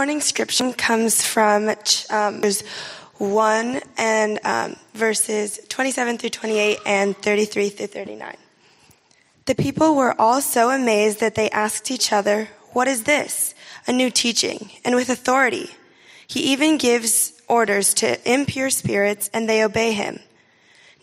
morning's 0.00 0.24
scripture 0.24 0.72
comes 0.72 1.22
from 1.22 1.68
um, 2.08 2.40
there's 2.40 2.62
1 3.18 3.80
and 3.98 4.40
um, 4.44 4.74
verses 4.94 5.60
27 5.68 6.16
through 6.16 6.30
28 6.30 6.78
and 6.86 7.14
33 7.18 7.68
through 7.68 7.86
39. 7.86 8.34
The 9.44 9.54
people 9.54 9.94
were 9.94 10.18
all 10.18 10.40
so 10.40 10.70
amazed 10.70 11.20
that 11.20 11.34
they 11.34 11.50
asked 11.50 11.90
each 11.90 12.14
other, 12.14 12.48
What 12.70 12.88
is 12.88 13.02
this? 13.02 13.54
A 13.86 13.92
new 13.92 14.10
teaching, 14.10 14.70
and 14.86 14.96
with 14.96 15.10
authority. 15.10 15.68
He 16.26 16.50
even 16.50 16.78
gives 16.78 17.34
orders 17.46 17.92
to 18.00 18.16
impure 18.24 18.70
spirits, 18.70 19.28
and 19.34 19.46
they 19.46 19.62
obey 19.62 19.92
him. 19.92 20.20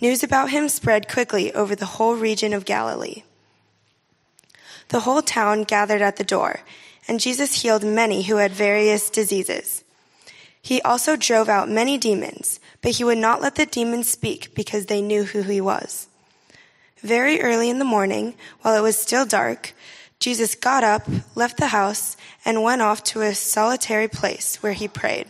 News 0.01 0.23
about 0.23 0.49
him 0.49 0.69
spread 0.69 1.07
quickly 1.07 1.53
over 1.53 1.75
the 1.75 1.85
whole 1.85 2.15
region 2.15 2.51
of 2.51 2.65
Galilee. 2.65 3.21
The 4.89 5.01
whole 5.01 5.21
town 5.21 5.65
gathered 5.65 6.01
at 6.01 6.15
the 6.15 6.23
door, 6.23 6.61
and 7.07 7.19
Jesus 7.19 7.61
healed 7.61 7.83
many 7.83 8.23
who 8.23 8.37
had 8.37 8.51
various 8.51 9.09
diseases. 9.09 9.83
He 10.61 10.81
also 10.81 11.15
drove 11.15 11.47
out 11.47 11.69
many 11.69 11.97
demons, 11.97 12.59
but 12.81 12.91
he 12.91 13.03
would 13.03 13.17
not 13.17 13.41
let 13.41 13.55
the 13.55 13.65
demons 13.65 14.09
speak 14.09 14.53
because 14.53 14.87
they 14.87 15.01
knew 15.01 15.23
who 15.23 15.41
he 15.43 15.61
was. 15.61 16.07
Very 17.01 17.39
early 17.41 17.69
in 17.69 17.79
the 17.79 17.85
morning, 17.85 18.35
while 18.61 18.75
it 18.75 18.81
was 18.81 18.97
still 18.97 19.25
dark, 19.25 19.73
Jesus 20.19 20.55
got 20.55 20.83
up, 20.83 21.07
left 21.35 21.57
the 21.57 21.67
house, 21.67 22.17
and 22.43 22.63
went 22.63 22.81
off 22.81 23.03
to 23.05 23.21
a 23.21 23.35
solitary 23.35 24.07
place 24.07 24.57
where 24.63 24.73
he 24.73 24.87
prayed. 24.87 25.27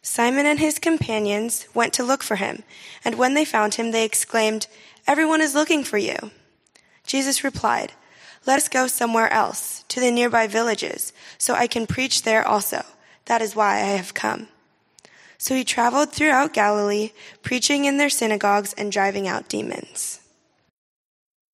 Simon 0.00 0.46
and 0.46 0.58
his 0.58 0.78
companions 0.78 1.66
went 1.74 1.92
to 1.92 2.04
look 2.04 2.22
for 2.22 2.36
him, 2.36 2.62
and 3.04 3.16
when 3.16 3.34
they 3.34 3.44
found 3.44 3.74
him, 3.74 3.90
they 3.90 4.04
exclaimed, 4.04 4.68
Everyone 5.06 5.40
is 5.40 5.54
looking 5.54 5.84
for 5.84 5.98
you. 5.98 6.16
Jesus 7.04 7.44
replied, 7.44 7.92
Let 8.48 8.56
us 8.56 8.68
go 8.70 8.86
somewhere 8.86 9.30
else, 9.30 9.84
to 9.88 10.00
the 10.00 10.10
nearby 10.10 10.46
villages, 10.46 11.12
so 11.36 11.52
I 11.52 11.66
can 11.66 11.86
preach 11.86 12.22
there 12.22 12.48
also. 12.48 12.82
That 13.26 13.42
is 13.42 13.54
why 13.54 13.74
I 13.74 13.92
have 14.00 14.14
come. 14.14 14.48
So 15.36 15.54
he 15.54 15.64
traveled 15.64 16.12
throughout 16.12 16.54
Galilee, 16.54 17.10
preaching 17.42 17.84
in 17.84 17.98
their 17.98 18.08
synagogues 18.08 18.72
and 18.72 18.90
driving 18.90 19.28
out 19.28 19.50
demons. 19.50 20.20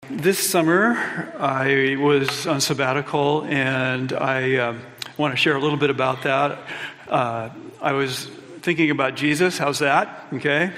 This 0.09 0.39
summer, 0.39 1.34
I 1.36 1.97
was 1.97 2.47
on 2.47 2.61
sabbatical, 2.61 3.42
and 3.47 4.12
I 4.12 4.55
uh, 4.55 4.75
want 5.19 5.33
to 5.33 5.36
share 5.36 5.56
a 5.56 5.61
little 5.61 5.79
bit 5.79 5.91
about 5.91 6.23
that. 6.23 6.61
Uh, 7.08 7.51
I 7.83 7.95
was 7.95 8.27
thinking 8.61 8.92
about 8.92 9.17
Jesus. 9.17 9.58
How's 9.58 9.81
that? 9.81 10.29
Okay. 10.34 10.73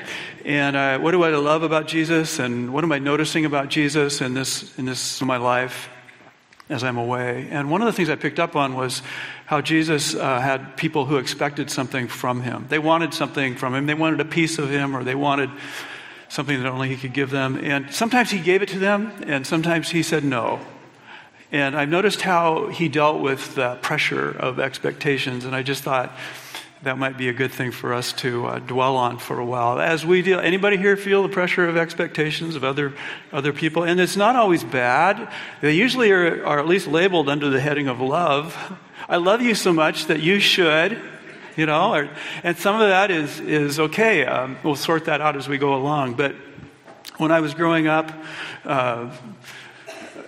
And 0.46 0.76
uh, 0.76 0.98
what 0.98 1.10
do 1.10 1.22
I 1.24 1.28
love 1.32 1.62
about 1.62 1.86
Jesus, 1.88 2.38
and 2.38 2.72
what 2.72 2.84
am 2.84 2.92
I 2.92 3.00
noticing 3.00 3.44
about 3.44 3.68
Jesus 3.68 4.22
in 4.22 4.32
this 4.32 4.78
in 4.78 4.86
this 4.86 5.20
in 5.20 5.26
my 5.26 5.36
life 5.36 5.90
as 6.68 6.82
I'm 6.82 6.98
away? 6.98 7.48
And 7.50 7.70
one 7.70 7.82
of 7.82 7.86
the 7.86 7.92
things 7.92 8.10
I 8.10 8.16
picked 8.16 8.38
up 8.38 8.56
on 8.56 8.74
was 8.74 9.02
how 9.46 9.60
Jesus 9.60 10.14
uh, 10.14 10.40
had 10.40 10.76
people 10.76 11.06
who 11.06 11.16
expected 11.16 11.70
something 11.70 12.08
from 12.08 12.42
him. 12.42 12.66
They 12.68 12.78
wanted 12.78 13.14
something 13.14 13.56
from 13.56 13.74
him. 13.74 13.86
They 13.86 13.94
wanted 13.94 14.20
a 14.20 14.24
piece 14.24 14.58
of 14.58 14.70
him, 14.70 14.96
or 14.96 15.04
they 15.04 15.14
wanted 15.14 15.50
something 16.28 16.62
that 16.62 16.68
only 16.68 16.88
He 16.88 16.96
could 16.96 17.12
give 17.12 17.30
them. 17.30 17.58
And 17.62 17.92
sometimes 17.92 18.30
He 18.30 18.38
gave 18.38 18.62
it 18.62 18.68
to 18.70 18.78
them, 18.78 19.12
and 19.26 19.46
sometimes 19.46 19.90
He 19.90 20.02
said 20.02 20.24
no. 20.24 20.60
And 21.52 21.76
I've 21.76 21.88
noticed 21.88 22.22
how 22.22 22.68
He 22.68 22.88
dealt 22.88 23.20
with 23.20 23.54
the 23.54 23.76
pressure 23.76 24.30
of 24.30 24.58
expectations, 24.58 25.44
and 25.44 25.54
I 25.54 25.62
just 25.62 25.82
thought 25.82 26.12
that 26.82 26.98
might 26.98 27.16
be 27.16 27.28
a 27.28 27.32
good 27.32 27.52
thing 27.52 27.72
for 27.72 27.94
us 27.94 28.12
to 28.14 28.46
uh, 28.46 28.58
dwell 28.58 28.96
on 28.96 29.18
for 29.18 29.38
a 29.38 29.44
while. 29.44 29.80
As 29.80 30.04
we 30.04 30.22
deal, 30.22 30.38
anybody 30.38 30.76
here 30.76 30.96
feel 30.96 31.22
the 31.22 31.28
pressure 31.28 31.68
of 31.68 31.76
expectations 31.76 32.54
of 32.54 32.64
other 32.64 32.94
other 33.32 33.52
people? 33.52 33.82
And 33.82 33.98
it's 33.98 34.16
not 34.16 34.36
always 34.36 34.62
bad. 34.62 35.32
They 35.60 35.72
usually 35.72 36.10
are, 36.10 36.44
are 36.44 36.58
at 36.58 36.66
least 36.66 36.86
labeled 36.86 37.28
under 37.28 37.50
the 37.50 37.60
heading 37.60 37.88
of 37.88 38.00
love. 38.00 38.78
I 39.08 39.16
love 39.16 39.40
you 39.40 39.54
so 39.54 39.72
much 39.72 40.06
that 40.06 40.20
you 40.20 40.40
should 40.40 41.00
you 41.56 41.64
know, 41.64 41.94
or, 41.94 42.10
and 42.42 42.56
some 42.58 42.74
of 42.80 42.88
that 42.88 43.10
is, 43.10 43.40
is 43.40 43.80
okay. 43.80 44.26
Um, 44.26 44.58
we'll 44.62 44.76
sort 44.76 45.06
that 45.06 45.22
out 45.22 45.36
as 45.36 45.48
we 45.48 45.56
go 45.56 45.74
along. 45.74 46.14
But 46.14 46.34
when 47.16 47.32
I 47.32 47.40
was 47.40 47.54
growing 47.54 47.86
up, 47.86 48.12
uh, 48.64 49.10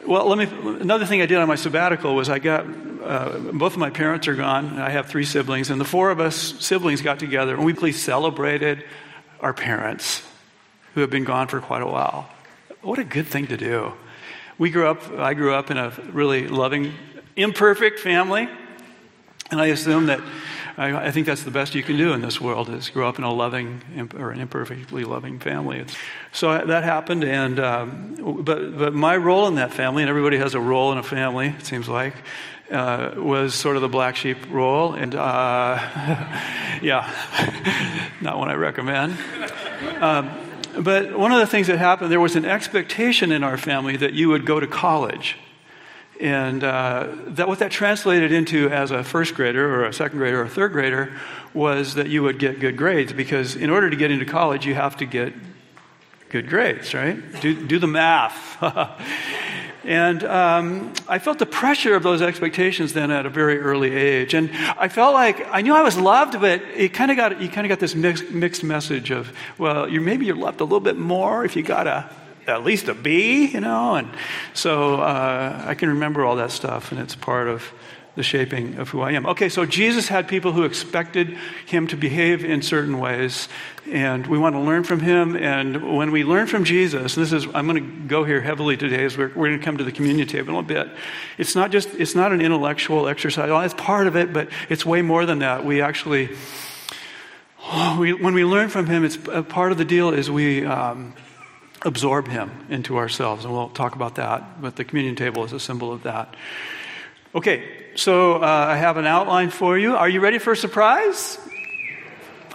well, 0.08 0.26
let 0.26 0.38
me, 0.38 0.44
another 0.80 1.04
thing 1.04 1.20
I 1.20 1.26
did 1.26 1.36
on 1.36 1.46
my 1.48 1.54
sabbatical 1.54 2.14
was 2.14 2.30
I 2.30 2.38
got, 2.38 2.64
uh, 3.02 3.38
both 3.52 3.74
of 3.74 3.78
my 3.78 3.90
parents 3.90 4.26
are 4.26 4.34
gone. 4.34 4.78
I 4.78 4.88
have 4.88 5.06
three 5.06 5.26
siblings, 5.26 5.68
and 5.68 5.78
the 5.78 5.84
four 5.84 6.10
of 6.10 6.18
us 6.18 6.34
siblings 6.60 7.02
got 7.02 7.18
together 7.18 7.54
and 7.54 7.62
we 7.62 7.92
celebrated 7.92 8.84
our 9.40 9.52
parents 9.52 10.22
who 10.94 11.02
have 11.02 11.10
been 11.10 11.24
gone 11.24 11.46
for 11.46 11.60
quite 11.60 11.82
a 11.82 11.86
while. 11.86 12.26
What 12.80 12.98
a 12.98 13.04
good 13.04 13.26
thing 13.26 13.48
to 13.48 13.58
do. 13.58 13.92
We 14.56 14.70
grew 14.70 14.88
up, 14.88 15.10
I 15.12 15.34
grew 15.34 15.52
up 15.52 15.70
in 15.70 15.76
a 15.76 15.90
really 16.10 16.48
loving, 16.48 16.94
imperfect 17.36 18.00
family, 18.00 18.48
and 19.50 19.60
I 19.60 19.66
assume 19.66 20.06
that 20.06 20.20
I, 20.78 21.08
I, 21.08 21.10
think 21.10 21.26
that's 21.26 21.42
the 21.42 21.50
best 21.50 21.74
you 21.74 21.82
can 21.82 21.96
do 21.96 22.12
in 22.12 22.20
this 22.20 22.40
world 22.40 22.70
is 22.70 22.88
grow 22.88 23.08
up 23.08 23.18
in 23.18 23.24
a 23.24 23.32
loving 23.32 23.82
or 24.16 24.30
an 24.30 24.40
imperfectly 24.40 25.02
loving 25.02 25.40
family. 25.40 25.84
So 26.32 26.64
that 26.64 26.84
happened, 26.84 27.24
and 27.24 27.58
um, 27.58 28.42
but 28.44 28.78
but 28.78 28.94
my 28.94 29.16
role 29.16 29.48
in 29.48 29.56
that 29.56 29.74
family, 29.74 30.04
and 30.04 30.08
everybody 30.08 30.38
has 30.38 30.54
a 30.54 30.60
role 30.60 30.92
in 30.92 30.98
a 30.98 31.02
family. 31.02 31.48
It 31.48 31.66
seems 31.66 31.88
like. 31.88 32.14
Uh, 32.70 33.14
was 33.16 33.54
sort 33.54 33.76
of 33.76 33.82
the 33.82 33.88
black 33.88 34.14
sheep 34.14 34.36
role, 34.50 34.92
and 34.92 35.14
uh, 35.14 35.78
yeah, 36.82 37.10
not 38.20 38.36
one 38.36 38.50
I 38.50 38.56
recommend. 38.56 39.16
Um, 40.00 40.30
but 40.78 41.18
one 41.18 41.32
of 41.32 41.38
the 41.38 41.46
things 41.46 41.68
that 41.68 41.78
happened, 41.78 42.12
there 42.12 42.20
was 42.20 42.36
an 42.36 42.44
expectation 42.44 43.32
in 43.32 43.42
our 43.42 43.56
family 43.56 43.96
that 43.96 44.12
you 44.12 44.28
would 44.28 44.44
go 44.44 44.60
to 44.60 44.66
college. 44.66 45.38
And 46.20 46.64
uh, 46.64 47.08
that 47.28 47.46
what 47.46 47.60
that 47.60 47.70
translated 47.70 48.32
into 48.32 48.68
as 48.70 48.90
a 48.90 49.04
first 49.04 49.34
grader 49.34 49.72
or 49.72 49.84
a 49.84 49.92
second 49.92 50.18
grader 50.18 50.40
or 50.40 50.44
a 50.44 50.48
third 50.48 50.72
grader 50.72 51.12
was 51.54 51.94
that 51.94 52.08
you 52.08 52.22
would 52.24 52.38
get 52.38 52.58
good 52.58 52.76
grades 52.76 53.12
because 53.12 53.54
in 53.54 53.70
order 53.70 53.88
to 53.88 53.96
get 53.96 54.10
into 54.10 54.24
college, 54.24 54.66
you 54.66 54.74
have 54.74 54.96
to 54.96 55.06
get 55.06 55.32
good 56.28 56.48
grades, 56.48 56.92
right? 56.92 57.18
Do, 57.40 57.66
do 57.66 57.78
the 57.78 57.86
math. 57.86 58.60
and 59.84 60.24
um, 60.24 60.92
I 61.08 61.20
felt 61.20 61.38
the 61.38 61.46
pressure 61.46 61.94
of 61.94 62.02
those 62.02 62.20
expectations 62.20 62.92
then 62.94 63.12
at 63.12 63.24
a 63.24 63.30
very 63.30 63.58
early 63.60 63.94
age. 63.94 64.34
And 64.34 64.50
I 64.76 64.88
felt 64.88 65.14
like 65.14 65.46
I 65.52 65.62
knew 65.62 65.74
I 65.74 65.82
was 65.82 65.96
loved, 65.96 66.40
but 66.40 66.62
it 66.74 66.92
kind 66.92 67.12
of 67.12 67.16
got 67.16 67.40
you 67.40 67.48
kind 67.48 67.64
of 67.64 67.68
got 67.68 67.78
this 67.78 67.94
mixed, 67.94 68.30
mixed 68.30 68.64
message 68.64 69.10
of, 69.10 69.32
well, 69.56 69.88
you 69.88 70.00
maybe 70.00 70.26
you're 70.26 70.36
loved 70.36 70.60
a 70.60 70.64
little 70.64 70.80
bit 70.80 70.96
more 70.96 71.44
if 71.44 71.54
you 71.54 71.62
got 71.62 71.86
a 71.86 72.10
at 72.48 72.64
least 72.64 72.88
a 72.88 72.94
B, 72.94 73.46
you 73.46 73.60
know? 73.60 73.94
And 73.94 74.08
so 74.54 74.96
uh, 74.96 75.64
I 75.66 75.74
can 75.74 75.90
remember 75.90 76.24
all 76.24 76.36
that 76.36 76.50
stuff, 76.50 76.92
and 76.92 77.00
it's 77.00 77.14
part 77.14 77.48
of 77.48 77.72
the 78.18 78.22
shaping 78.24 78.74
of 78.78 78.88
who 78.88 79.00
I 79.00 79.12
am. 79.12 79.26
Okay, 79.26 79.48
so 79.48 79.64
Jesus 79.64 80.08
had 80.08 80.26
people 80.26 80.50
who 80.50 80.64
expected 80.64 81.38
him 81.66 81.86
to 81.86 81.96
behave 81.96 82.44
in 82.44 82.62
certain 82.62 82.98
ways, 82.98 83.48
and 83.88 84.26
we 84.26 84.36
want 84.38 84.56
to 84.56 84.60
learn 84.60 84.82
from 84.82 84.98
him. 84.98 85.36
And 85.36 85.96
when 85.96 86.10
we 86.10 86.24
learn 86.24 86.48
from 86.48 86.64
Jesus, 86.64 87.14
this 87.14 87.32
is, 87.32 87.46
I'm 87.54 87.68
going 87.68 87.76
to 87.76 88.08
go 88.08 88.24
here 88.24 88.40
heavily 88.40 88.76
today 88.76 89.04
as 89.04 89.16
we're, 89.16 89.28
we're 89.28 89.50
going 89.50 89.60
to 89.60 89.64
come 89.64 89.76
to 89.76 89.84
the 89.84 89.92
communion 89.92 90.26
table 90.26 90.58
in 90.58 90.64
a 90.64 90.66
bit. 90.66 90.88
It's 91.38 91.54
not 91.54 91.70
just, 91.70 91.90
it's 91.94 92.16
not 92.16 92.32
an 92.32 92.40
intellectual 92.40 93.06
exercise. 93.06 93.50
Well, 93.50 93.60
it's 93.60 93.74
part 93.74 94.08
of 94.08 94.16
it, 94.16 94.32
but 94.32 94.48
it's 94.68 94.84
way 94.84 95.00
more 95.00 95.24
than 95.24 95.38
that. 95.38 95.64
We 95.64 95.80
actually, 95.80 96.30
we, 97.98 98.14
when 98.14 98.34
we 98.34 98.44
learn 98.44 98.68
from 98.68 98.86
him, 98.86 99.04
it's 99.04 99.16
part 99.16 99.70
of 99.70 99.78
the 99.78 99.84
deal 99.84 100.10
is 100.10 100.28
we, 100.28 100.66
um, 100.66 101.14
absorb 101.82 102.28
him 102.28 102.50
into 102.68 102.96
ourselves. 102.96 103.44
And 103.44 103.54
we'll 103.54 103.68
talk 103.68 103.94
about 103.94 104.16
that, 104.16 104.60
but 104.60 104.76
the 104.76 104.84
communion 104.84 105.16
table 105.16 105.44
is 105.44 105.52
a 105.52 105.60
symbol 105.60 105.92
of 105.92 106.02
that. 106.02 106.34
Okay, 107.34 107.64
so 107.94 108.36
uh, 108.36 108.66
I 108.68 108.76
have 108.76 108.96
an 108.96 109.06
outline 109.06 109.50
for 109.50 109.78
you. 109.78 109.94
Are 109.96 110.08
you 110.08 110.20
ready 110.20 110.38
for 110.38 110.52
a 110.52 110.56
surprise? 110.56 111.38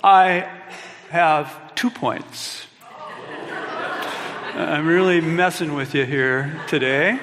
I 0.03 0.49
have 1.09 1.75
two 1.75 1.89
points. 1.89 2.65
I'm 4.55 4.87
really 4.87 5.21
messing 5.21 5.73
with 5.73 5.95
you 5.95 6.05
here 6.05 6.61
today. 6.67 7.19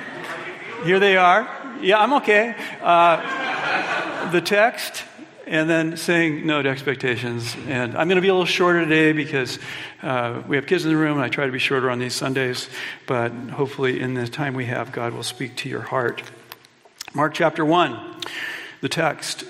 Here 0.84 0.99
they 0.99 1.16
are. 1.16 1.49
Yeah, 1.83 1.99
I'm 1.99 2.15
okay. 2.15 2.55
Uh, 2.81 4.31
the 4.31 4.41
text 4.41 5.05
and 5.50 5.69
then 5.69 5.97
saying 5.97 6.47
no 6.47 6.63
to 6.63 6.69
expectations. 6.69 7.57
And 7.66 7.97
I'm 7.98 8.07
going 8.07 8.16
to 8.16 8.22
be 8.22 8.28
a 8.28 8.33
little 8.33 8.47
shorter 8.47 8.84
today 8.84 9.13
because 9.13 9.59
uh, 10.01 10.42
we 10.47 10.54
have 10.54 10.66
kids 10.66 10.84
in 10.84 10.92
the 10.92 10.97
room, 10.97 11.16
and 11.16 11.25
I 11.25 11.28
try 11.28 11.45
to 11.45 11.53
be 11.53 11.59
shorter 11.59 11.91
on 11.91 11.98
these 11.98 12.15
Sundays. 12.15 12.69
But 13.09 13.33
hopefully, 13.33 14.01
in 14.01 14.15
the 14.15 14.28
time 14.28 14.54
we 14.54 14.66
have, 14.66 14.92
God 14.92 15.13
will 15.13 15.25
speak 15.25 15.57
to 15.57 15.69
your 15.69 15.80
heart. 15.83 16.22
Mark 17.15 17.34
chapter 17.34 17.65
1, 17.65 18.21
the 18.80 18.89
text. 18.89 19.45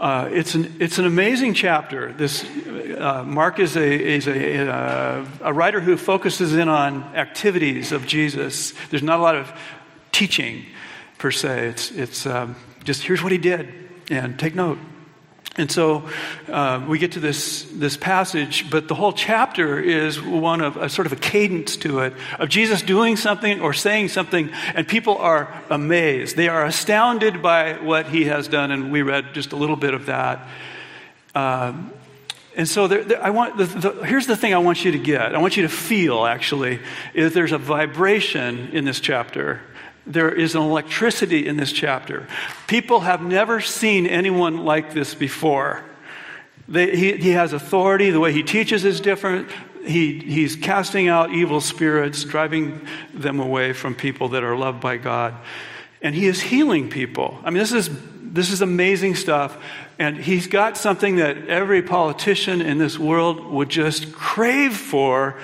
Uh, 0.00 0.28
it's, 0.32 0.56
an, 0.56 0.74
it's 0.80 0.98
an 0.98 1.04
amazing 1.04 1.54
chapter. 1.54 2.12
This, 2.12 2.44
uh, 2.44 3.22
Mark 3.24 3.60
is, 3.60 3.76
a, 3.76 4.14
is 4.14 4.26
a, 4.26 4.68
uh, 4.68 5.24
a 5.42 5.52
writer 5.52 5.80
who 5.80 5.96
focuses 5.96 6.52
in 6.54 6.68
on 6.68 7.04
activities 7.14 7.92
of 7.92 8.08
Jesus. 8.08 8.74
There's 8.90 9.04
not 9.04 9.20
a 9.20 9.22
lot 9.22 9.36
of 9.36 9.52
teaching 10.10 10.66
per 11.18 11.30
se. 11.30 11.68
It's, 11.68 11.90
it's 11.92 12.26
um, 12.26 12.56
just 12.82 13.04
here's 13.04 13.22
what 13.22 13.30
he 13.30 13.38
did, 13.38 13.72
and 14.10 14.36
take 14.36 14.56
note. 14.56 14.78
And 15.56 15.70
so 15.70 16.08
uh, 16.48 16.82
we 16.88 16.98
get 16.98 17.12
to 17.12 17.20
this, 17.20 17.64
this 17.74 17.98
passage, 17.98 18.70
but 18.70 18.88
the 18.88 18.94
whole 18.94 19.12
chapter 19.12 19.78
is 19.78 20.20
one 20.20 20.62
of 20.62 20.78
a 20.78 20.88
sort 20.88 21.06
of 21.06 21.12
a 21.12 21.16
cadence 21.16 21.76
to 21.78 22.00
it 22.00 22.14
of 22.38 22.48
Jesus 22.48 22.80
doing 22.80 23.16
something 23.16 23.60
or 23.60 23.74
saying 23.74 24.08
something, 24.08 24.50
and 24.74 24.88
people 24.88 25.18
are 25.18 25.52
amazed. 25.68 26.36
They 26.36 26.48
are 26.48 26.64
astounded 26.64 27.42
by 27.42 27.74
what 27.74 28.06
he 28.06 28.24
has 28.24 28.48
done, 28.48 28.70
and 28.70 28.90
we 28.90 29.02
read 29.02 29.34
just 29.34 29.52
a 29.52 29.56
little 29.56 29.76
bit 29.76 29.92
of 29.92 30.06
that. 30.06 30.48
Uh, 31.34 31.74
and 32.56 32.66
so 32.66 32.86
there, 32.86 33.04
there, 33.04 33.22
I 33.22 33.30
want, 33.30 33.58
the, 33.58 33.64
the, 33.64 34.06
here's 34.06 34.26
the 34.26 34.36
thing 34.36 34.54
I 34.54 34.58
want 34.58 34.86
you 34.86 34.92
to 34.92 34.98
get. 34.98 35.34
I 35.34 35.38
want 35.38 35.58
you 35.58 35.64
to 35.64 35.68
feel, 35.68 36.24
actually, 36.24 36.80
is 37.12 37.34
there's 37.34 37.52
a 37.52 37.58
vibration 37.58 38.70
in 38.72 38.86
this 38.86 39.00
chapter. 39.00 39.60
There 40.06 40.32
is 40.32 40.54
an 40.54 40.62
electricity 40.62 41.46
in 41.46 41.56
this 41.56 41.72
chapter. 41.72 42.26
People 42.66 43.00
have 43.00 43.22
never 43.22 43.60
seen 43.60 44.06
anyone 44.06 44.64
like 44.64 44.92
this 44.92 45.14
before. 45.14 45.84
They, 46.68 46.96
he, 46.96 47.12
he 47.16 47.30
has 47.30 47.52
authority. 47.52 48.10
The 48.10 48.20
way 48.20 48.32
he 48.32 48.42
teaches 48.42 48.84
is 48.84 49.00
different. 49.00 49.48
He, 49.84 50.18
he's 50.18 50.56
casting 50.56 51.08
out 51.08 51.32
evil 51.32 51.60
spirits, 51.60 52.24
driving 52.24 52.86
them 53.12 53.40
away 53.40 53.72
from 53.72 53.94
people 53.94 54.30
that 54.30 54.42
are 54.42 54.56
loved 54.56 54.80
by 54.80 54.96
God. 54.96 55.34
And 56.00 56.14
he 56.14 56.26
is 56.26 56.40
healing 56.40 56.88
people. 56.88 57.38
I 57.44 57.50
mean, 57.50 57.58
this 57.58 57.72
is, 57.72 57.90
this 58.20 58.50
is 58.50 58.60
amazing 58.60 59.14
stuff. 59.14 59.56
And 59.98 60.16
he's 60.16 60.48
got 60.48 60.76
something 60.76 61.16
that 61.16 61.48
every 61.48 61.82
politician 61.82 62.60
in 62.60 62.78
this 62.78 62.98
world 62.98 63.44
would 63.46 63.68
just 63.68 64.12
crave 64.12 64.76
for, 64.76 65.38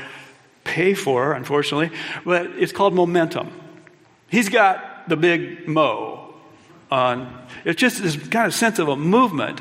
pay 0.65 0.95
for, 0.95 1.33
unfortunately, 1.33 1.97
but 2.25 2.47
it's 2.47 2.73
called 2.73 2.95
momentum. 2.95 3.53
He's 4.29 4.49
got 4.49 5.09
the 5.09 5.17
big 5.17 5.67
mo 5.67 6.35
on. 6.91 7.47
It's 7.65 7.81
just 7.81 8.03
this 8.03 8.17
kind 8.17 8.47
of 8.47 8.55
sense 8.55 8.79
of 8.79 8.89
a 8.89 8.97
movement, 8.97 9.61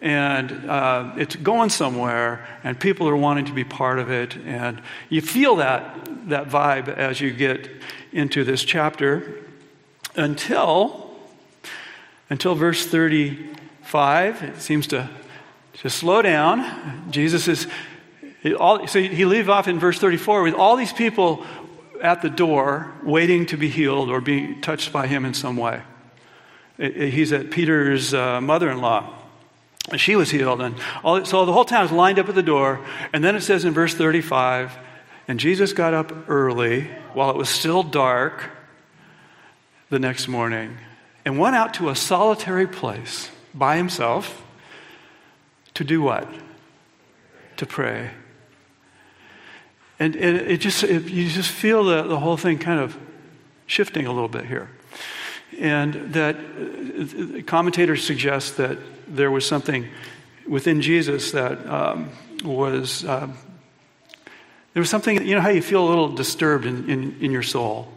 and 0.00 0.70
uh, 0.70 1.12
it's 1.16 1.36
going 1.36 1.70
somewhere, 1.70 2.46
and 2.62 2.78
people 2.78 3.08
are 3.08 3.16
wanting 3.16 3.46
to 3.46 3.52
be 3.52 3.64
part 3.64 3.98
of 3.98 4.10
it, 4.10 4.36
and 4.36 4.80
you 5.08 5.20
feel 5.20 5.56
that 5.56 6.28
that 6.28 6.48
vibe 6.48 6.88
as 6.88 7.20
you 7.20 7.32
get 7.32 7.68
into 8.12 8.44
this 8.44 8.64
chapter, 8.64 9.40
until 10.14 11.10
until 12.30 12.54
verse 12.54 12.86
thirty-five. 12.86 14.42
It 14.42 14.60
seems 14.60 14.86
to 14.88 15.10
to 15.74 15.90
slow 15.90 16.22
down. 16.22 17.10
Jesus 17.10 17.48
is. 17.48 17.66
All, 18.58 18.86
so 18.86 19.00
he 19.00 19.24
leaves 19.24 19.48
off 19.48 19.68
in 19.68 19.78
verse 19.78 19.98
34 19.98 20.42
with 20.42 20.52
all 20.52 20.76
these 20.76 20.92
people 20.92 21.46
at 22.04 22.20
the 22.20 22.28
door 22.28 22.92
waiting 23.02 23.46
to 23.46 23.56
be 23.56 23.70
healed 23.70 24.10
or 24.10 24.20
be 24.20 24.54
touched 24.56 24.92
by 24.92 25.06
him 25.06 25.24
in 25.24 25.32
some 25.32 25.56
way. 25.56 25.80
He's 26.76 27.32
at 27.32 27.50
Peter's 27.50 28.12
uh, 28.12 28.42
mother 28.42 28.70
in 28.70 28.82
law. 28.82 29.18
She 29.96 30.14
was 30.14 30.30
healed. 30.30 30.60
And 30.60 30.76
all, 31.02 31.24
so 31.24 31.46
the 31.46 31.52
whole 31.52 31.64
town 31.64 31.86
is 31.86 31.92
lined 31.92 32.18
up 32.18 32.28
at 32.28 32.34
the 32.34 32.42
door. 32.42 32.84
And 33.14 33.24
then 33.24 33.34
it 33.34 33.40
says 33.40 33.64
in 33.64 33.72
verse 33.72 33.94
35 33.94 34.76
And 35.26 35.40
Jesus 35.40 35.72
got 35.72 35.94
up 35.94 36.28
early 36.28 36.82
while 37.14 37.30
it 37.30 37.36
was 37.36 37.48
still 37.48 37.82
dark 37.82 38.50
the 39.88 39.98
next 39.98 40.28
morning 40.28 40.76
and 41.24 41.38
went 41.38 41.56
out 41.56 41.72
to 41.74 41.88
a 41.88 41.96
solitary 41.96 42.66
place 42.66 43.30
by 43.54 43.76
himself 43.76 44.44
to 45.72 45.84
do 45.84 46.02
what? 46.02 46.28
To 47.56 47.66
pray. 47.66 48.10
And, 49.98 50.16
and 50.16 50.36
it 50.36 50.58
just, 50.58 50.82
it, 50.82 51.04
you 51.04 51.28
just 51.28 51.50
feel 51.50 51.84
the, 51.84 52.02
the 52.02 52.18
whole 52.18 52.36
thing 52.36 52.58
kind 52.58 52.80
of 52.80 52.96
shifting 53.66 54.06
a 54.06 54.12
little 54.12 54.28
bit 54.28 54.44
here. 54.44 54.68
And 55.58 56.12
that 56.14 56.36
uh, 56.36 57.42
commentators 57.46 58.04
suggest 58.04 58.56
that 58.56 58.78
there 59.06 59.30
was 59.30 59.46
something 59.46 59.88
within 60.48 60.82
Jesus 60.82 61.32
that 61.32 61.64
um, 61.66 62.10
was, 62.44 63.04
um, 63.04 63.34
there 64.72 64.80
was 64.80 64.90
something, 64.90 65.24
you 65.24 65.34
know 65.34 65.40
how 65.40 65.50
you 65.50 65.62
feel 65.62 65.86
a 65.86 65.88
little 65.88 66.08
disturbed 66.08 66.66
in, 66.66 66.90
in, 66.90 67.16
in 67.20 67.30
your 67.30 67.42
soul? 67.42 67.88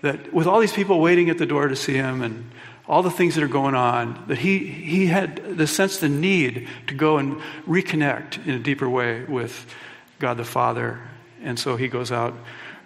That 0.00 0.32
with 0.32 0.46
all 0.46 0.60
these 0.60 0.72
people 0.72 1.00
waiting 1.00 1.28
at 1.28 1.36
the 1.36 1.46
door 1.46 1.68
to 1.68 1.76
see 1.76 1.92
him 1.92 2.22
and 2.22 2.50
all 2.88 3.02
the 3.02 3.10
things 3.10 3.34
that 3.34 3.44
are 3.44 3.48
going 3.48 3.74
on, 3.74 4.24
that 4.28 4.38
he, 4.38 4.58
he 4.58 5.06
had 5.06 5.58
the 5.58 5.66
sense, 5.66 5.98
the 5.98 6.08
need 6.08 6.66
to 6.86 6.94
go 6.94 7.18
and 7.18 7.40
reconnect 7.68 8.46
in 8.46 8.54
a 8.54 8.58
deeper 8.58 8.88
way 8.88 9.22
with 9.24 9.66
God 10.20 10.36
the 10.36 10.44
Father. 10.44 11.00
And 11.42 11.58
so 11.58 11.76
he 11.76 11.88
goes 11.88 12.12
out 12.12 12.34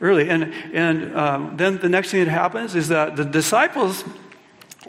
early. 0.00 0.30
And, 0.30 0.54
and 0.72 1.14
um, 1.16 1.56
then 1.56 1.78
the 1.78 1.88
next 1.88 2.10
thing 2.10 2.24
that 2.24 2.30
happens 2.30 2.74
is 2.74 2.88
that 2.88 3.16
the 3.16 3.24
disciples, 3.24 4.04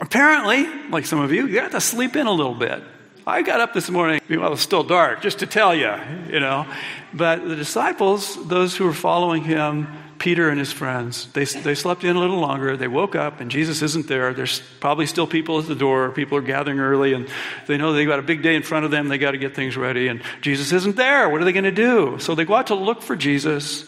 apparently, 0.00 0.66
like 0.88 1.04
some 1.04 1.20
of 1.20 1.32
you, 1.32 1.46
you 1.46 1.60
got 1.60 1.72
to 1.72 1.80
sleep 1.80 2.16
in 2.16 2.26
a 2.26 2.32
little 2.32 2.54
bit. 2.54 2.82
I 3.26 3.42
got 3.42 3.60
up 3.60 3.74
this 3.74 3.90
morning 3.90 4.20
while 4.28 4.46
it 4.46 4.50
was 4.50 4.60
still 4.60 4.84
dark, 4.84 5.20
just 5.20 5.40
to 5.40 5.46
tell 5.46 5.74
you, 5.74 5.92
you 6.30 6.38
know. 6.38 6.64
But 7.12 7.46
the 7.48 7.56
disciples, 7.56 8.36
those 8.46 8.76
who 8.76 8.84
were 8.84 8.92
following 8.92 9.42
him, 9.42 9.88
Peter 10.26 10.48
and 10.48 10.58
his 10.58 10.72
friends, 10.72 11.28
they, 11.34 11.44
they 11.44 11.76
slept 11.76 12.02
in 12.02 12.16
a 12.16 12.18
little 12.18 12.40
longer. 12.40 12.76
They 12.76 12.88
woke 12.88 13.14
up, 13.14 13.38
and 13.38 13.48
Jesus 13.48 13.80
isn't 13.80 14.08
there. 14.08 14.34
There's 14.34 14.60
probably 14.80 15.06
still 15.06 15.28
people 15.28 15.60
at 15.60 15.68
the 15.68 15.76
door. 15.76 16.10
People 16.10 16.36
are 16.36 16.42
gathering 16.42 16.80
early, 16.80 17.12
and 17.12 17.28
they 17.68 17.76
know 17.76 17.92
they've 17.92 18.08
got 18.08 18.18
a 18.18 18.22
big 18.22 18.42
day 18.42 18.56
in 18.56 18.64
front 18.64 18.84
of 18.84 18.90
them. 18.90 19.06
They 19.06 19.18
got 19.18 19.30
to 19.30 19.38
get 19.38 19.54
things 19.54 19.76
ready, 19.76 20.08
and 20.08 20.20
Jesus 20.40 20.72
isn't 20.72 20.96
there. 20.96 21.28
What 21.28 21.40
are 21.40 21.44
they 21.44 21.52
going 21.52 21.62
to 21.62 21.70
do? 21.70 22.18
So 22.18 22.34
they 22.34 22.44
go 22.44 22.56
out 22.56 22.66
to 22.66 22.74
look 22.74 23.02
for 23.02 23.14
Jesus, 23.14 23.84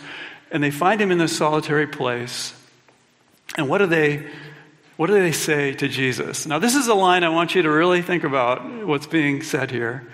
and 0.53 0.63
they 0.63 0.71
find 0.71 1.01
him 1.01 1.11
in 1.11 1.19
this 1.19 1.37
solitary 1.37 1.89
place. 1.89 2.55
And 3.57 3.69
what 3.69 3.79
do 3.79 3.87
they 3.87 4.25
what 4.97 5.09
do 5.09 5.15
they 5.15 5.33
say 5.33 5.73
to 5.73 5.89
Jesus? 5.89 6.47
Now, 6.47 6.61
this 6.61 6.77
is 6.77 6.87
a 6.87 6.95
line 6.95 7.25
I 7.25 7.31
want 7.31 7.57
you 7.57 7.63
to 7.63 7.69
really 7.69 8.03
think 8.03 8.23
about 8.23 8.87
what's 8.87 9.09
being 9.09 9.43
said 9.43 9.73
here. 9.73 10.07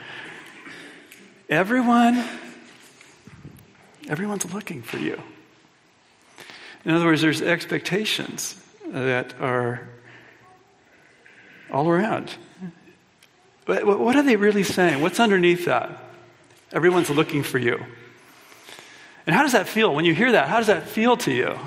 Everyone, 1.51 2.25
everyone's 4.09 4.51
looking 4.55 4.81
for 4.81 4.97
you. 4.97 5.23
In 6.85 6.91
other 6.91 7.07
words, 7.07 7.23
there's 7.23 7.41
expectations 7.41 8.61
that 8.89 9.35
are 9.41 9.89
all 11.71 11.89
around. 11.89 12.31
But 13.65 13.87
what 13.87 14.15
are 14.17 14.23
they 14.23 14.37
really 14.37 14.63
saying? 14.63 15.01
What's 15.01 15.19
underneath 15.19 15.65
that? 15.65 15.99
Everyone's 16.73 17.09
looking 17.09 17.43
for 17.43 17.59
you. 17.59 17.83
And 19.27 19.35
how 19.35 19.43
does 19.43 19.53
that 19.53 19.69
feel? 19.69 19.95
When 19.95 20.05
you 20.05 20.15
hear 20.15 20.33
that, 20.33 20.49
how 20.49 20.59
does 20.59 20.67
that 20.67 20.87
feel 20.87 21.17
to 21.19 21.33
you? 21.33 21.59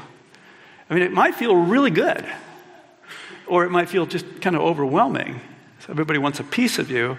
I 0.90 0.94
mean, 0.94 1.04
it 1.04 1.12
might 1.12 1.36
feel 1.36 1.56
really 1.56 1.90
good, 1.90 2.24
or 3.48 3.66
it 3.66 3.72
might 3.72 3.90
feel 3.90 4.06
just 4.06 4.42
kind 4.42 4.56
of 4.56 4.62
overwhelming. 4.62 5.42
So 5.80 5.92
everybody 5.92 6.20
wants 6.20 6.40
a 6.40 6.44
piece 6.44 6.78
of 6.78 6.92
you. 6.92 7.18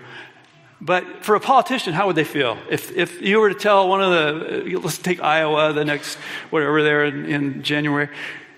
But 0.81 1.25
for 1.25 1.35
a 1.35 1.41
politician, 1.41 1.93
how 1.93 2.07
would 2.07 2.17
they 2.17 2.25
feel? 2.25 2.57
If, 2.71 2.97
if 2.97 3.21
you 3.21 3.41
were 3.41 3.49
to 3.49 3.55
tell 3.55 3.89
one 3.89 4.01
of 4.01 4.11
the, 4.11 4.77
uh, 4.77 4.81
let's 4.81 4.99
take 4.99 5.21
Iowa, 5.21 5.73
the 5.73 5.85
next, 5.85 6.17
whatever 6.51 6.83
there 6.83 7.05
in, 7.05 7.25
in 7.27 7.63
January, 7.63 8.09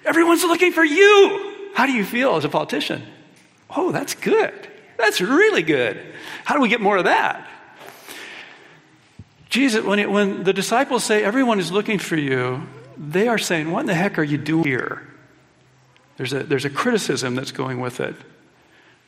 everyone's 0.05 0.43
looking 0.43 0.73
for 0.73 0.85
you. 0.85 1.71
How 1.75 1.87
do 1.87 1.93
you 1.93 2.05
feel 2.05 2.37
as 2.37 2.45
a 2.45 2.49
politician? 2.49 3.03
Oh, 3.71 3.91
that's 3.91 4.15
good. 4.15 4.69
That's 4.99 5.21
really 5.21 5.63
good. 5.63 5.99
How 6.45 6.55
do 6.55 6.61
we 6.61 6.69
get 6.69 6.81
more 6.81 6.99
of 6.99 7.05
that? 7.05 7.47
Jesus, 9.49 9.85
when, 9.85 9.99
it, 9.99 10.11
when 10.11 10.45
the 10.45 10.53
disciples 10.53 11.05
say 11.05 11.25
everyone 11.25 11.59
is 11.59 11.73
looking 11.73 11.99
for 11.99 12.17
you, 12.17 12.69
they 12.97 13.29
are 13.29 13.39
saying, 13.39 13.71
What 13.71 13.81
in 13.81 13.87
the 13.87 13.95
heck 13.95 14.19
are 14.19 14.23
you 14.23 14.37
doing 14.37 14.65
here? 14.65 15.07
There's 16.19 16.33
a, 16.33 16.43
there's 16.43 16.67
a 16.67 16.71
criticism 16.71 17.35
that's 17.35 17.51
going 17.51 17.81
with 17.81 17.99
it. 17.99 18.15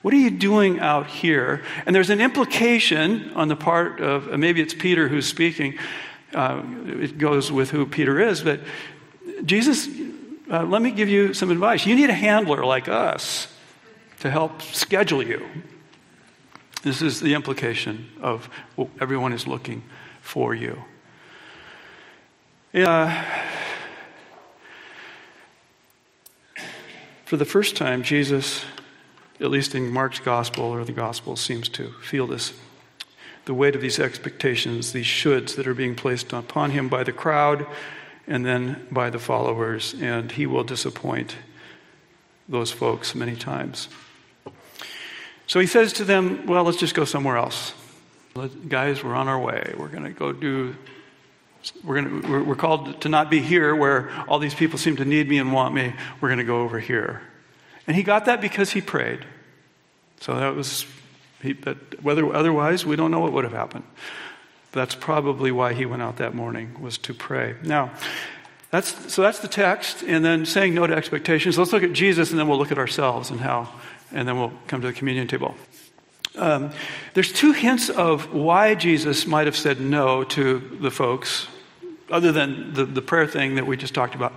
What 0.02 0.12
are 0.12 0.18
you 0.18 0.30
doing 0.30 0.80
out 0.80 1.06
here? 1.06 1.62
And 1.86 1.94
there's 1.94 2.10
an 2.10 2.20
implication 2.20 3.32
on 3.34 3.48
the 3.48 3.56
part 3.56 4.00
of, 4.00 4.36
maybe 4.38 4.60
it's 4.60 4.74
Peter 4.74 5.08
who's 5.08 5.26
speaking, 5.26 5.78
uh, 6.34 6.62
it 6.86 7.18
goes 7.18 7.52
with 7.52 7.70
who 7.70 7.86
Peter 7.86 8.20
is, 8.20 8.42
but 8.42 8.60
Jesus, 9.44 9.88
uh, 10.50 10.64
let 10.64 10.82
me 10.82 10.90
give 10.90 11.08
you 11.08 11.34
some 11.34 11.50
advice. 11.50 11.86
You 11.86 11.94
need 11.94 12.10
a 12.10 12.14
handler 12.14 12.64
like 12.64 12.88
us 12.88 13.46
to 14.20 14.30
help 14.30 14.62
schedule 14.62 15.22
you. 15.22 15.46
This 16.82 17.00
is 17.00 17.20
the 17.20 17.34
implication 17.34 18.10
of 18.20 18.50
well, 18.76 18.90
everyone 19.00 19.32
is 19.32 19.46
looking 19.46 19.84
for 20.20 20.52
you. 20.54 20.82
Uh, 22.74 23.24
for 27.24 27.36
the 27.36 27.44
first 27.44 27.76
time, 27.76 28.02
Jesus 28.02 28.64
at 29.42 29.50
least 29.50 29.74
in 29.74 29.90
Mark's 29.90 30.20
gospel 30.20 30.64
or 30.64 30.84
the 30.84 30.92
gospel, 30.92 31.36
seems 31.36 31.68
to 31.70 31.92
feel 32.02 32.26
this 32.26 32.52
the 33.44 33.54
weight 33.54 33.74
of 33.74 33.80
these 33.80 33.98
expectations, 33.98 34.92
these 34.92 35.06
shoulds 35.06 35.56
that 35.56 35.66
are 35.66 35.74
being 35.74 35.96
placed 35.96 36.32
upon 36.32 36.70
him 36.70 36.88
by 36.88 37.02
the 37.02 37.12
crowd 37.12 37.66
and 38.28 38.46
then 38.46 38.86
by 38.90 39.10
the 39.10 39.18
followers, 39.18 39.94
and 40.00 40.30
he 40.30 40.46
will 40.46 40.62
disappoint 40.62 41.34
those 42.48 42.70
folks 42.70 43.16
many 43.16 43.34
times. 43.34 43.88
So 45.48 45.58
he 45.58 45.66
says 45.66 45.92
to 45.94 46.04
them, 46.04 46.46
Well, 46.46 46.62
let's 46.62 46.78
just 46.78 46.94
go 46.94 47.04
somewhere 47.04 47.36
else. 47.36 47.74
Guys, 48.68 49.02
we're 49.02 49.14
on 49.14 49.28
our 49.28 49.38
way. 49.38 49.74
We're 49.76 49.88
going 49.88 50.04
to 50.04 50.10
go 50.10 50.32
do. 50.32 50.76
We're, 51.84 52.00
going 52.00 52.22
to, 52.22 52.44
we're 52.44 52.54
called 52.54 53.00
to 53.02 53.08
not 53.08 53.28
be 53.28 53.40
here 53.40 53.74
where 53.76 54.10
all 54.28 54.38
these 54.38 54.54
people 54.54 54.78
seem 54.78 54.96
to 54.96 55.04
need 55.04 55.28
me 55.28 55.38
and 55.38 55.52
want 55.52 55.74
me. 55.74 55.92
We're 56.20 56.28
going 56.28 56.38
to 56.38 56.44
go 56.44 56.62
over 56.62 56.78
here. 56.78 57.22
And 57.86 57.96
he 57.96 58.02
got 58.02 58.24
that 58.26 58.40
because 58.40 58.70
he 58.72 58.80
prayed. 58.80 59.24
So 60.20 60.34
that 60.34 60.54
was 60.54 60.86
He, 61.42 61.52
but 61.52 62.02
whether 62.02 62.32
otherwise, 62.32 62.86
we 62.86 62.94
don't 62.94 63.10
know 63.10 63.18
what 63.18 63.32
would 63.32 63.44
have 63.44 63.52
happened. 63.52 63.84
That's 64.70 64.94
probably 64.94 65.50
why 65.50 65.74
he 65.74 65.84
went 65.84 66.00
out 66.00 66.16
that 66.16 66.34
morning 66.34 66.80
was 66.80 66.96
to 66.98 67.12
pray. 67.12 67.56
Now, 67.64 67.90
that's, 68.70 69.12
so 69.12 69.20
that's 69.20 69.40
the 69.40 69.48
text, 69.48 70.02
and 70.02 70.24
then 70.24 70.46
saying 70.46 70.74
no 70.74 70.86
to 70.86 70.94
expectations. 70.94 71.58
Let's 71.58 71.72
look 71.72 71.82
at 71.82 71.92
Jesus, 71.92 72.30
and 72.30 72.38
then 72.38 72.48
we'll 72.48 72.58
look 72.58 72.72
at 72.72 72.78
ourselves 72.78 73.30
and 73.30 73.40
how, 73.40 73.68
and 74.12 74.26
then 74.26 74.38
we'll 74.38 74.52
come 74.68 74.80
to 74.80 74.86
the 74.86 74.92
communion 74.92 75.26
table. 75.26 75.54
Um, 76.36 76.70
there's 77.12 77.32
two 77.32 77.52
hints 77.52 77.90
of 77.90 78.32
why 78.32 78.74
Jesus 78.74 79.26
might 79.26 79.46
have 79.46 79.56
said 79.56 79.80
no 79.80 80.24
to 80.24 80.58
the 80.80 80.90
folks, 80.90 81.48
other 82.08 82.32
than 82.32 82.72
the, 82.72 82.86
the 82.86 83.02
prayer 83.02 83.26
thing 83.26 83.56
that 83.56 83.66
we 83.66 83.76
just 83.76 83.94
talked 83.94 84.14
about, 84.14 84.32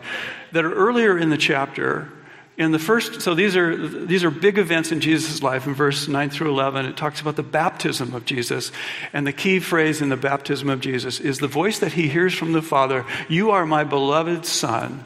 that 0.52 0.66
are 0.66 0.74
earlier 0.74 1.18
in 1.18 1.30
the 1.30 1.38
chapter 1.38 2.12
in 2.58 2.72
the 2.72 2.80
first, 2.80 3.22
so 3.22 3.36
these 3.36 3.58
are, 3.58 3.76
these 3.76 4.24
are 4.24 4.32
big 4.32 4.58
events 4.58 4.94
in 4.94 5.02
Jesus' 5.02 5.44
life. 5.44 5.68
In 5.68 5.74
verse 5.74 6.08
9 6.08 6.30
through 6.30 6.52
11, 6.52 6.86
it 6.86 6.96
talks 6.96 7.20
about 7.20 7.36
the 7.36 7.44
baptism 7.44 8.16
of 8.16 8.24
Jesus. 8.24 8.72
And 9.12 9.28
the 9.28 9.34
key 9.34 9.60
phrase 9.60 10.02
in 10.02 10.08
the 10.08 10.16
baptism 10.16 10.70
of 10.70 10.80
Jesus 10.80 11.20
is 11.20 11.40
the 11.40 11.50
voice 11.50 11.80
that 11.80 11.94
he 11.94 12.08
hears 12.08 12.34
from 12.34 12.54
the 12.54 12.62
Father 12.62 13.06
You 13.28 13.52
are 13.52 13.66
my 13.66 13.84
beloved 13.84 14.46
Son, 14.46 15.04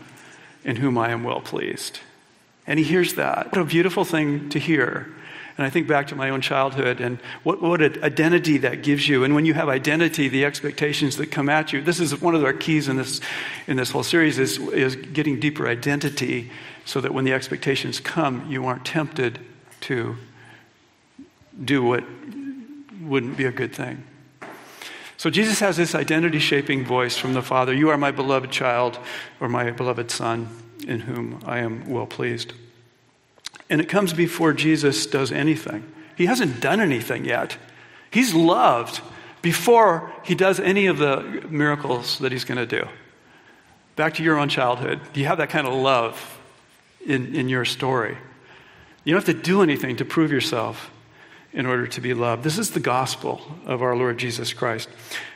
in 0.64 0.76
whom 0.76 0.98
I 0.98 1.10
am 1.10 1.24
well 1.24 1.42
pleased. 1.42 2.00
And 2.68 2.78
he 2.78 2.86
hears 2.86 3.16
that. 3.16 3.48
What 3.52 3.62
a 3.62 3.66
beautiful 3.66 4.06
thing 4.06 4.50
to 4.50 4.60
hear. 4.60 5.12
And 5.58 5.66
I 5.66 5.72
think 5.72 5.88
back 5.88 6.08
to 6.08 6.16
my 6.16 6.30
own 6.30 6.42
childhood 6.42 7.02
and 7.02 7.20
what, 7.44 7.62
what 7.62 7.82
an 7.82 8.02
identity 8.04 8.60
that 8.60 8.84
gives 8.84 9.10
you. 9.10 9.24
And 9.24 9.34
when 9.34 9.46
you 9.46 9.56
have 9.56 9.68
identity, 9.68 10.30
the 10.30 10.46
expectations 10.46 11.18
that 11.18 11.32
come 11.32 11.50
at 11.50 11.74
you. 11.74 11.82
This 11.82 12.00
is 12.00 12.22
one 12.22 12.36
of 12.36 12.46
our 12.46 12.54
keys 12.54 12.88
in 12.88 12.96
this, 12.96 13.20
in 13.68 13.76
this 13.76 13.90
whole 13.90 14.04
series 14.04 14.38
is, 14.38 14.60
is 14.60 14.96
getting 14.96 15.40
deeper 15.40 15.68
identity 15.68 16.52
so 16.90 17.00
that 17.00 17.14
when 17.14 17.24
the 17.24 17.32
expectations 17.32 18.00
come, 18.00 18.50
you 18.50 18.66
aren't 18.66 18.84
tempted 18.84 19.38
to 19.82 20.18
do 21.64 21.84
what 21.84 22.04
wouldn't 23.00 23.38
be 23.38 23.46
a 23.46 23.52
good 23.52 23.76
thing. 23.76 24.04
So 25.16 25.30
Jesus 25.30 25.60
has 25.60 25.78
this 25.78 25.94
identity 25.94 26.40
shaping 26.40 26.84
voice 26.84 27.16
from 27.16 27.36
the 27.36 27.44
Father 27.44 27.76
You 27.76 27.90
are 27.90 27.98
my 27.98 28.10
beloved 28.10 28.50
child, 28.50 28.98
or 29.40 29.48
my 29.48 29.70
beloved 29.70 30.10
Son, 30.10 30.50
in 30.88 31.02
whom 31.02 31.44
I 31.46 31.60
am 31.60 31.88
well 31.92 32.08
pleased. 32.08 32.54
And 33.70 33.80
it 33.80 33.88
comes 33.88 34.12
before 34.12 34.54
Jesus 34.54 35.06
does 35.06 35.32
anything. 35.32 35.84
He 36.16 36.26
hasn't 36.26 36.60
done 36.60 36.82
anything 36.82 37.24
yet. 37.24 37.56
He's 38.10 38.34
loved 38.34 39.02
before 39.44 40.12
he 40.24 40.34
does 40.34 40.60
any 40.60 40.88
of 40.88 40.98
the 40.98 41.46
miracles 41.52 42.18
that 42.18 42.32
he's 42.32 42.46
going 42.46 42.58
to 42.58 42.66
do. 42.66 42.88
Back 43.96 44.16
to 44.16 44.24
your 44.24 44.40
own 44.40 44.50
childhood. 44.50 45.00
Do 45.14 45.20
you 45.20 45.28
have 45.28 45.38
that 45.38 45.52
kind 45.52 45.68
of 45.68 45.76
love 45.76 46.39
in, 47.06 47.36
in 47.36 47.50
your 47.50 47.66
story. 47.66 48.18
You 49.04 49.14
don't 49.14 49.26
have 49.26 49.36
to 49.36 49.42
do 49.42 49.62
anything 49.62 49.98
to 49.98 50.06
prove 50.06 50.32
yourself 50.32 50.92
in 51.52 51.66
order 51.66 51.88
to 51.88 52.02
be 52.02 52.14
loved. 52.14 52.44
This 52.44 52.58
is 52.58 52.72
the 52.72 52.80
gospel 52.80 53.42
of 53.66 53.82
our 53.82 53.96
Lord 53.96 54.20
Jesus 54.20 54.54
Christ. 54.54 54.88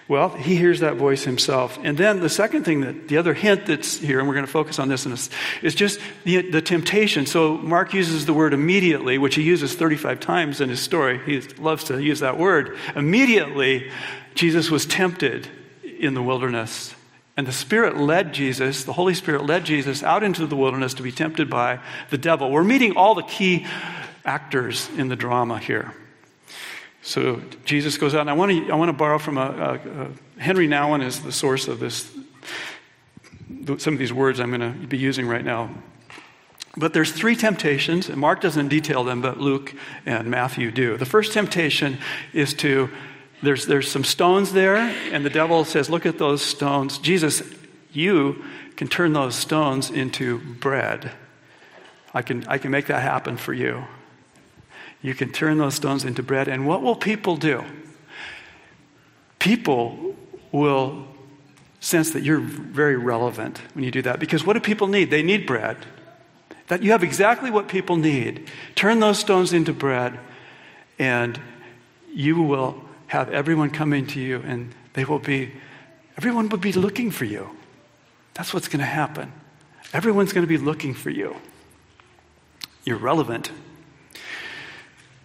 Well, 0.07 0.29
he 0.29 0.55
hears 0.55 0.81
that 0.81 0.95
voice 0.95 1.23
himself. 1.23 1.79
And 1.81 1.97
then 1.97 2.19
the 2.19 2.29
second 2.29 2.65
thing 2.65 2.81
that 2.81 3.07
the 3.07 3.17
other 3.17 3.33
hint 3.33 3.65
that's 3.65 3.97
here, 3.97 4.19
and 4.19 4.27
we're 4.27 4.33
going 4.35 4.45
to 4.45 4.51
focus 4.51 4.77
on 4.77 4.89
this, 4.89 5.05
this 5.05 5.29
is 5.61 5.73
just 5.73 5.99
the, 6.25 6.41
the 6.51 6.61
temptation. 6.61 7.25
So 7.25 7.57
Mark 7.57 7.93
uses 7.93 8.25
the 8.25 8.33
word 8.33 8.53
immediately, 8.53 9.17
which 9.17 9.35
he 9.35 9.43
uses 9.43 9.73
35 9.73 10.19
times 10.19 10.61
in 10.61 10.69
his 10.69 10.81
story. 10.81 11.19
He 11.25 11.39
loves 11.57 11.85
to 11.85 11.99
use 11.99 12.19
that 12.19 12.37
word. 12.37 12.77
Immediately, 12.95 13.89
Jesus 14.35 14.69
was 14.69 14.85
tempted 14.85 15.47
in 15.83 16.13
the 16.13 16.21
wilderness. 16.21 16.93
And 17.35 17.47
the 17.47 17.51
Spirit 17.51 17.97
led 17.97 18.33
Jesus, 18.33 18.83
the 18.83 18.93
Holy 18.93 19.15
Spirit 19.15 19.45
led 19.45 19.65
Jesus 19.65 20.03
out 20.03 20.21
into 20.21 20.45
the 20.45 20.55
wilderness 20.55 20.93
to 20.95 21.03
be 21.03 21.11
tempted 21.11 21.49
by 21.49 21.79
the 22.11 22.17
devil. 22.17 22.51
We're 22.51 22.63
meeting 22.63 22.95
all 22.95 23.15
the 23.15 23.23
key 23.23 23.65
actors 24.23 24.87
in 24.97 25.07
the 25.09 25.15
drama 25.15 25.57
here. 25.57 25.93
So 27.01 27.41
Jesus 27.65 27.97
goes 27.97 28.13
out, 28.13 28.21
and 28.21 28.29
I 28.29 28.33
want 28.33 28.51
to, 28.51 28.71
I 28.71 28.75
want 28.75 28.89
to 28.89 28.93
borrow 28.93 29.17
from 29.17 29.37
a, 29.37 29.41
a, 29.41 30.03
a 30.03 30.41
Henry 30.41 30.67
Nouwen 30.67 31.03
is 31.03 31.21
the 31.21 31.31
source 31.31 31.67
of 31.67 31.79
this, 31.79 32.09
some 33.77 33.93
of 33.93 33.99
these 33.99 34.13
words 34.13 34.39
I'm 34.39 34.49
going 34.49 34.61
to 34.61 34.87
be 34.87 34.97
using 34.97 35.27
right 35.27 35.43
now. 35.43 35.69
But 36.77 36.93
there's 36.93 37.11
three 37.11 37.35
temptations, 37.35 38.09
and 38.09 38.17
Mark 38.17 38.41
doesn't 38.41 38.69
detail 38.69 39.03
them, 39.03 39.21
but 39.21 39.39
Luke 39.39 39.73
and 40.05 40.29
Matthew 40.29 40.71
do. 40.71 40.97
The 40.97 41.05
first 41.05 41.33
temptation 41.33 41.97
is 42.31 42.53
to 42.55 42.89
there's, 43.43 43.65
there's 43.65 43.91
some 43.91 44.05
stones 44.05 44.53
there, 44.53 44.77
and 44.77 45.25
the 45.25 45.29
devil 45.29 45.65
says, 45.65 45.89
Look 45.89 46.05
at 46.05 46.17
those 46.17 46.41
stones. 46.41 46.97
Jesus, 46.97 47.43
you 47.91 48.43
can 48.77 48.87
turn 48.87 49.11
those 49.11 49.35
stones 49.35 49.91
into 49.91 50.39
bread. 50.39 51.11
I 52.13 52.21
can, 52.21 52.45
I 52.47 52.57
can 52.57 52.71
make 52.71 52.87
that 52.87 53.01
happen 53.01 53.35
for 53.35 53.53
you. 53.53 53.83
You 55.01 55.13
can 55.13 55.31
turn 55.31 55.57
those 55.57 55.75
stones 55.75 56.05
into 56.05 56.23
bread. 56.23 56.47
And 56.47 56.65
what 56.65 56.81
will 56.81 56.95
people 56.95 57.35
do? 57.35 57.65
People 59.39 60.15
will 60.53 61.05
sense 61.81 62.11
that 62.11 62.23
you're 62.23 62.39
very 62.39 62.95
relevant 62.95 63.59
when 63.73 63.83
you 63.83 63.91
do 63.91 64.01
that. 64.03 64.21
Because 64.21 64.45
what 64.45 64.53
do 64.53 64.61
people 64.61 64.87
need? 64.87 65.11
They 65.11 65.21
need 65.21 65.45
bread. 65.45 65.77
That 66.67 66.81
you 66.81 66.91
have 66.91 67.03
exactly 67.03 67.51
what 67.51 67.67
people 67.67 67.97
need. 67.97 68.49
Turn 68.75 69.01
those 69.01 69.19
stones 69.19 69.51
into 69.51 69.73
bread, 69.73 70.17
and 70.97 71.37
you 72.13 72.41
will 72.41 72.81
have 73.13 73.29
everyone 73.29 73.69
coming 73.69 74.07
to 74.07 74.19
you 74.19 74.41
and 74.43 74.73
they 74.93 75.05
will 75.05 75.19
be, 75.19 75.51
everyone 76.17 76.49
will 76.49 76.57
be 76.57 76.73
looking 76.73 77.11
for 77.11 77.25
you. 77.25 77.47
That's 78.33 78.53
what's 78.53 78.67
going 78.67 78.79
to 78.79 78.85
happen. 78.85 79.31
Everyone's 79.93 80.33
going 80.33 80.43
to 80.43 80.47
be 80.47 80.57
looking 80.57 80.95
for 80.95 81.11
you. 81.11 81.35
You're 82.83 82.97
relevant. 82.97 83.51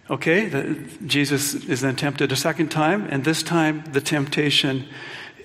Okay, 0.07 0.45
the, 0.45 0.87
Jesus 1.05 1.55
is 1.55 1.81
then 1.81 1.95
tempted 1.95 2.31
a 2.31 2.35
second 2.35 2.69
time, 2.69 3.07
and 3.09 3.23
this 3.23 3.41
time 3.41 3.83
the 3.91 4.01
temptation 4.01 4.85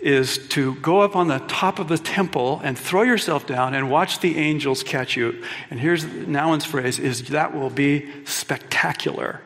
is 0.02 0.36
to 0.48 0.74
go 0.76 1.00
up 1.00 1.16
on 1.16 1.28
the 1.28 1.38
top 1.48 1.78
of 1.78 1.88
the 1.88 1.96
temple 1.96 2.60
and 2.62 2.78
throw 2.78 3.02
yourself 3.02 3.46
down 3.46 3.72
and 3.72 3.90
watch 3.90 4.20
the 4.20 4.36
angels 4.36 4.82
catch 4.82 5.16
you. 5.16 5.42
And 5.70 5.80
here's 5.80 6.04
Nouwen's 6.04 6.66
phrase 6.66 6.98
is 6.98 7.28
that 7.28 7.54
will 7.54 7.70
be 7.70 8.06
spectacular. 8.26 9.40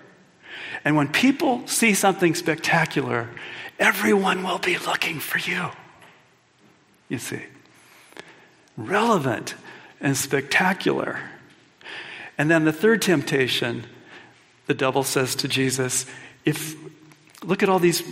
And 0.88 0.96
when 0.96 1.08
people 1.08 1.66
see 1.66 1.92
something 1.92 2.34
spectacular, 2.34 3.28
everyone 3.78 4.42
will 4.42 4.58
be 4.58 4.78
looking 4.78 5.20
for 5.20 5.36
you. 5.38 5.68
You 7.10 7.18
see, 7.18 7.42
relevant 8.74 9.54
and 10.00 10.16
spectacular. 10.16 11.20
And 12.38 12.50
then 12.50 12.64
the 12.64 12.72
third 12.72 13.02
temptation, 13.02 13.84
the 14.66 14.72
devil 14.72 15.02
says 15.02 15.34
to 15.34 15.46
Jesus, 15.46 16.06
if 16.46 16.74
look 17.44 17.62
at 17.62 17.68
all 17.68 17.78
these 17.78 18.02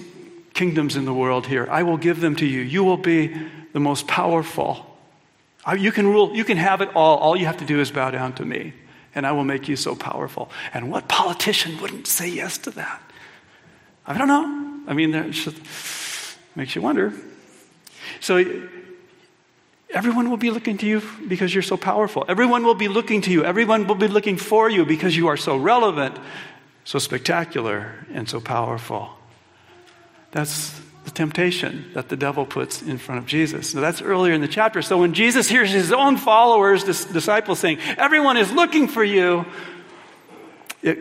kingdoms 0.53 0.97
in 0.97 1.07
the 1.07 1.15
world 1.15 1.47
here, 1.47 1.67
I 1.71 1.83
will 1.83 1.97
give 1.97 2.21
them 2.21 2.37
to 2.37 2.45
you. 2.45 2.61
You 2.61 2.85
will 2.85 2.99
be 2.99 3.35
the 3.73 3.81
most 3.81 4.07
powerful. 4.07 4.99
You 5.75 5.93
can 5.93 6.07
rule, 6.09 6.37
you 6.37 6.45
can 6.45 6.59
have 6.59 6.83
it 6.83 6.91
all. 6.95 7.17
All 7.17 7.39
you 7.39 7.47
have 7.47 7.57
to 7.57 7.65
do 7.65 7.81
is 7.81 7.91
bow 7.91 8.11
down 8.11 8.35
to 8.35 8.45
me 8.45 8.75
and 9.17 9.27
I 9.27 9.33
will 9.33 9.45
make 9.45 9.67
you 9.67 9.77
so 9.77 9.97
powerful. 9.97 10.51
And 10.75 10.93
what 10.93 11.09
politician 11.09 11.81
wouldn't 11.81 12.07
say 12.07 12.29
yes 12.29 12.59
to 12.59 12.71
that? 12.73 13.01
I 14.07 14.17
don't 14.17 14.29
know. 14.29 14.83
I 14.87 14.93
mean, 14.93 15.11
that 15.13 15.31
just 15.31 15.57
makes 16.55 16.77
you 16.77 16.83
wonder. 16.83 17.15
So 18.21 18.45
everyone 19.91 20.29
will 20.31 20.37
be 20.37 20.51
looking 20.51 20.77
to 20.79 20.87
you 20.87 21.03
because 21.27 21.55
you're 21.55 21.63
so 21.63 21.79
powerful. 21.79 22.27
Everyone 22.29 22.63
will 22.63 22.75
be 22.75 22.89
looking 22.89 23.23
to 23.23 23.31
you. 23.31 23.43
Everyone 23.43 23.87
will 23.87 23.95
be 23.95 24.07
looking 24.07 24.37
for 24.37 24.69
you 24.69 24.85
because 24.85 25.17
you 25.17 25.29
are 25.29 25.37
so 25.39 25.57
relevant, 25.57 26.17
so 26.85 26.99
spectacular, 26.99 28.07
and 28.13 28.29
so 28.29 28.39
powerful. 28.39 29.09
That's 30.31 30.79
temptation 31.17 31.91
that 31.95 32.09
the 32.09 32.17
devil 32.17 32.47
puts 32.47 32.83
in 32.83 32.99
front 32.99 33.19
of 33.19 33.27
Jesus. 33.27 33.71
So 33.71 33.81
that's 33.81 34.03
earlier 34.03 34.35
in 34.35 34.41
the 34.43 34.49
chapter. 34.49 34.83
So 34.83 34.99
when 34.99 35.15
Jesus 35.15 35.49
hears 35.49 35.71
his 35.71 35.91
own 35.91 36.17
followers, 36.17 36.85
disciples 36.85 37.59
saying, 37.59 37.79
Everyone 37.97 38.37
is 38.37 38.53
looking 38.53 38.87
for 38.87 39.03
you, 39.03 39.47
it 40.83 40.99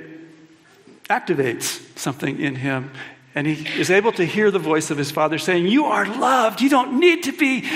activates 1.09 1.81
something 1.97 2.39
in 2.39 2.55
him. 2.55 2.91
And 3.35 3.45
he 3.45 3.79
is 3.79 3.91
able 3.91 4.13
to 4.13 4.25
hear 4.25 4.49
the 4.49 4.59
voice 4.59 4.89
of 4.89 4.97
his 4.97 5.11
father 5.11 5.37
saying, 5.37 5.67
You 5.67 5.85
are 5.85 6.05
loved. 6.05 6.61
You 6.61 6.69
don't 6.69 6.99
need 6.99 7.23
to 7.23 7.33
be 7.33 7.69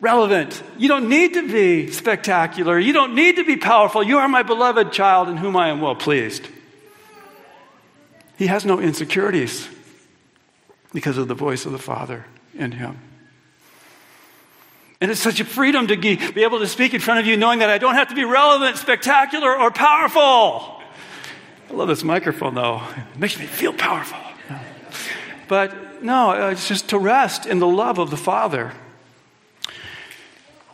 relevant. 0.00 0.62
You 0.78 0.88
don't 0.88 1.08
need 1.08 1.34
to 1.34 1.46
be 1.46 1.92
spectacular. 1.92 2.78
You 2.78 2.94
don't 2.94 3.14
need 3.14 3.36
to 3.36 3.44
be 3.44 3.56
powerful. 3.56 4.02
You 4.02 4.18
are 4.18 4.28
my 4.28 4.42
beloved 4.42 4.92
child 4.92 5.28
in 5.28 5.36
whom 5.36 5.56
I 5.56 5.68
am 5.68 5.82
well 5.82 5.96
pleased. 5.96 6.48
He 8.38 8.46
has 8.46 8.64
no 8.64 8.80
insecurities 8.80 9.68
because 10.98 11.16
of 11.16 11.28
the 11.28 11.34
voice 11.34 11.64
of 11.64 11.70
the 11.70 11.78
Father 11.78 12.26
in 12.58 12.72
him. 12.72 12.98
And 15.00 15.12
it's 15.12 15.20
such 15.20 15.38
a 15.38 15.44
freedom 15.44 15.86
to 15.86 15.96
be 15.96 16.42
able 16.42 16.58
to 16.58 16.66
speak 16.66 16.92
in 16.92 17.00
front 17.00 17.20
of 17.20 17.26
you 17.26 17.36
knowing 17.36 17.60
that 17.60 17.70
I 17.70 17.78
don't 17.78 17.94
have 17.94 18.08
to 18.08 18.16
be 18.16 18.24
relevant, 18.24 18.78
spectacular, 18.78 19.56
or 19.56 19.70
powerful. 19.70 20.82
I 21.70 21.72
love 21.72 21.86
this 21.86 22.02
microphone 22.02 22.56
though, 22.56 22.82
it 23.12 23.16
makes 23.16 23.38
me 23.38 23.46
feel 23.46 23.72
powerful. 23.72 24.18
But 25.46 26.02
no, 26.02 26.30
uh, 26.30 26.50
it's 26.50 26.66
just 26.66 26.88
to 26.88 26.98
rest 26.98 27.46
in 27.46 27.60
the 27.60 27.68
love 27.68 27.98
of 27.98 28.10
the 28.10 28.16
Father. 28.16 28.72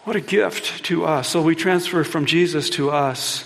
What 0.05 0.17
a 0.17 0.23
gift 0.23 0.85
to 0.85 1.05
us. 1.05 1.29
So 1.29 1.43
we 1.43 1.55
transfer 1.55 2.03
from 2.03 2.25
Jesus 2.25 2.71
to 2.71 2.91
us 2.91 3.45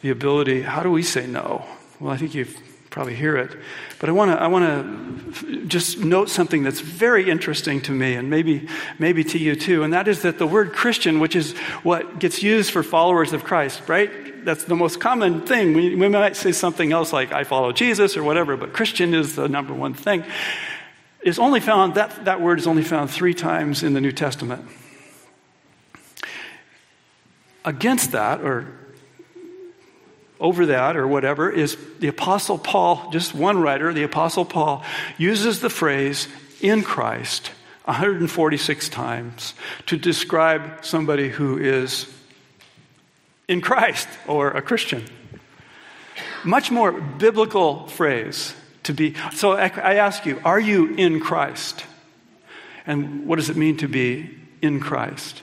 the 0.00 0.10
ability. 0.10 0.62
How 0.62 0.84
do 0.84 0.92
we 0.92 1.02
say 1.02 1.26
no? 1.26 1.66
Well, 1.98 2.12
I 2.12 2.16
think 2.16 2.34
you've 2.34 2.56
probably 2.88 3.16
hear 3.16 3.36
it. 3.36 3.50
But 3.98 4.08
I 4.08 4.12
want 4.12 4.30
to 4.30 4.40
I 4.40 4.46
want 4.46 4.64
to 4.64 5.17
just 5.66 5.98
note 5.98 6.28
something 6.28 6.62
that's 6.62 6.80
very 6.80 7.28
interesting 7.28 7.80
to 7.82 7.92
me, 7.92 8.14
and 8.14 8.30
maybe 8.30 8.68
maybe 8.98 9.24
to 9.24 9.38
you 9.38 9.54
too, 9.56 9.82
and 9.82 9.92
that 9.92 10.08
is 10.08 10.22
that 10.22 10.38
the 10.38 10.46
word 10.46 10.72
Christian, 10.72 11.20
which 11.20 11.36
is 11.36 11.52
what 11.82 12.18
gets 12.18 12.42
used 12.42 12.70
for 12.70 12.82
followers 12.82 13.32
of 13.32 13.44
Christ, 13.44 13.82
right? 13.88 14.44
That's 14.44 14.64
the 14.64 14.76
most 14.76 15.00
common 15.00 15.42
thing. 15.46 15.74
We, 15.74 15.94
we 15.94 16.08
might 16.08 16.36
say 16.36 16.52
something 16.52 16.92
else 16.92 17.12
like 17.12 17.32
"I 17.32 17.44
follow 17.44 17.72
Jesus" 17.72 18.16
or 18.16 18.22
whatever, 18.22 18.56
but 18.56 18.72
Christian 18.72 19.14
is 19.14 19.36
the 19.36 19.48
number 19.48 19.74
one 19.74 19.94
thing. 19.94 20.24
Is 21.20 21.38
only 21.38 21.60
found 21.60 21.94
that 21.94 22.24
that 22.26 22.40
word 22.40 22.58
is 22.58 22.66
only 22.66 22.84
found 22.84 23.10
three 23.10 23.34
times 23.34 23.82
in 23.82 23.92
the 23.92 24.00
New 24.00 24.12
Testament. 24.12 24.64
Against 27.64 28.12
that, 28.12 28.40
or 28.40 28.66
over 30.40 30.66
that 30.66 30.96
or 30.96 31.06
whatever 31.06 31.50
is 31.50 31.76
the 31.98 32.08
Apostle 32.08 32.58
Paul, 32.58 33.10
just 33.10 33.34
one 33.34 33.60
writer, 33.60 33.92
the 33.92 34.04
Apostle 34.04 34.44
Paul, 34.44 34.84
uses 35.16 35.60
the 35.60 35.70
phrase 35.70 36.28
in 36.60 36.82
Christ 36.82 37.50
146 37.84 38.88
times 38.88 39.54
to 39.86 39.96
describe 39.96 40.84
somebody 40.84 41.28
who 41.28 41.58
is 41.58 42.12
in 43.48 43.60
Christ 43.60 44.08
or 44.26 44.50
a 44.50 44.62
Christian. 44.62 45.04
Much 46.44 46.70
more 46.70 46.92
biblical 46.92 47.86
phrase 47.88 48.54
to 48.84 48.92
be. 48.92 49.14
So 49.34 49.52
I 49.52 49.94
ask 49.94 50.24
you, 50.26 50.40
are 50.44 50.60
you 50.60 50.94
in 50.94 51.20
Christ? 51.20 51.84
And 52.86 53.26
what 53.26 53.36
does 53.36 53.50
it 53.50 53.56
mean 53.56 53.78
to 53.78 53.88
be 53.88 54.38
in 54.62 54.80
Christ? 54.80 55.42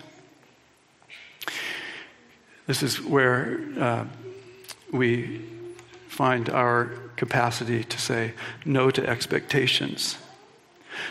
This 2.65 2.81
is 2.81 3.01
where. 3.01 3.59
Uh, 3.77 4.05
we 4.91 5.41
find 6.07 6.49
our 6.49 6.91
capacity 7.15 7.83
to 7.83 7.99
say 7.99 8.33
no 8.63 8.91
to 8.91 9.07
expectations. 9.07 10.17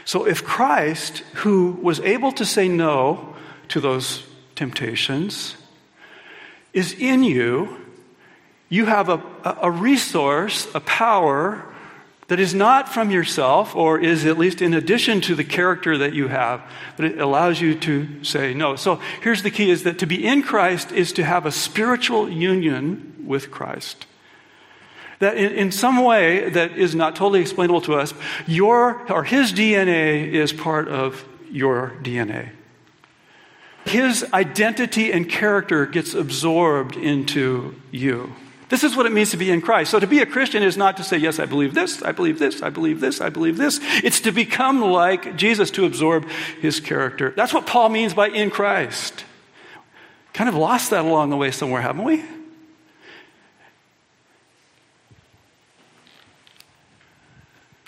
So, 0.05 0.27
if 0.27 0.45
Christ, 0.45 1.19
who 1.35 1.73
was 1.83 2.01
able 2.01 2.33
to 2.33 2.45
say 2.45 2.69
no 2.69 3.37
to 3.69 3.81
those 3.81 4.25
temptations, 4.55 5.57
is 6.73 6.95
in 6.95 7.23
you, 7.23 7.81
you 8.69 8.87
have 8.87 9.09
a, 9.09 9.23
a 9.61 9.71
resource, 9.71 10.67
a 10.75 10.81
power 10.81 11.65
that 12.29 12.41
is 12.41 12.55
not 12.55 12.89
from 12.89 13.11
yourself, 13.11 13.77
or 13.77 13.99
is 13.99 14.25
at 14.25 14.39
least 14.39 14.63
in 14.63 14.73
addition 14.73 15.21
to 15.23 15.35
the 15.35 15.45
character 15.45 15.99
that 15.99 16.15
you 16.15 16.29
have, 16.29 16.63
but 16.97 17.05
it 17.05 17.21
allows 17.21 17.61
you 17.61 17.75
to 17.81 18.25
say 18.25 18.55
no. 18.55 18.77
So 18.77 19.01
here's 19.23 19.43
the 19.43 19.51
key 19.51 19.71
is 19.71 19.83
that 19.83 19.99
to 19.99 20.07
be 20.07 20.25
in 20.25 20.43
Christ 20.43 20.91
is 20.93 21.13
to 21.13 21.25
have 21.25 21.45
a 21.45 21.53
spiritual 21.53 22.31
union 22.31 23.25
with 23.27 23.51
Christ. 23.51 24.07
That 25.19 25.37
in, 25.37 25.53
in 25.53 25.73
some 25.73 26.03
way 26.03 26.49
that 26.51 26.73
is 26.73 26.95
not 26.95 27.15
totally 27.15 27.41
explainable 27.41 27.83
to 27.83 27.95
us, 27.95 28.15
your 28.47 29.11
or 29.13 29.25
his 29.25 29.53
DNA 29.53 30.33
is 30.33 30.53
part 30.53 30.89
of 30.89 31.27
your 31.51 31.93
DNA. 32.03 32.51
His 33.85 34.25
identity 34.33 35.13
and 35.13 35.29
character 35.29 35.85
gets 35.85 36.15
absorbed 36.15 36.97
into 36.97 37.75
you. 37.91 38.35
This 38.75 38.83
is 38.83 38.97
what 38.97 39.07
it 39.07 39.13
means 39.13 39.31
to 39.31 39.37
be 39.37 39.53
in 39.53 39.61
Christ. 39.61 39.93
So 39.93 40.01
to 40.01 40.07
be 40.09 40.19
a 40.19 40.27
Christian 40.27 40.65
is 40.65 40.77
not 40.77 40.97
to 40.97 41.05
say, 41.05 41.17
yes, 41.17 41.39
I 41.39 41.47
believe 41.47 41.75
this, 41.75 42.03
I 42.03 42.11
believe 42.11 42.41
this, 42.41 42.61
I 42.61 42.71
believe 42.71 42.99
this, 43.01 43.21
I 43.21 43.29
believe 43.29 43.57
this. 43.57 43.79
It's 44.03 44.19
to 44.23 44.33
become 44.33 44.81
like 44.81 45.37
Jesus, 45.37 45.71
to 45.71 45.85
absorb 45.85 46.29
his 46.61 46.81
character. 46.81 47.33
That's 47.37 47.55
what 47.55 47.69
Paul 47.69 47.91
means 47.91 48.15
by 48.15 48.31
in 48.31 48.51
Christ. 48.51 49.25
Kind 50.33 50.49
of 50.49 50.57
lost 50.57 50.91
that 50.91 51.05
along 51.05 51.31
the 51.31 51.37
way 51.37 51.53
somewhere, 51.53 51.83
haven't 51.83 52.03
we? 52.03 52.25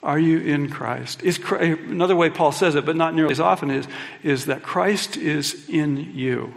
Are 0.04 0.20
you 0.20 0.38
in 0.38 0.70
Christ? 0.70 1.24
Is 1.24 1.36
Christ, 1.36 1.80
another 1.80 2.14
way 2.14 2.30
Paul 2.30 2.52
says 2.52 2.76
it, 2.76 2.86
but 2.86 2.94
not 2.94 3.12
nearly 3.12 3.32
as 3.32 3.40
often, 3.40 3.72
is, 3.72 3.88
is 4.22 4.46
that 4.46 4.62
Christ 4.62 5.16
is 5.16 5.68
in 5.68 6.12
you. 6.14 6.54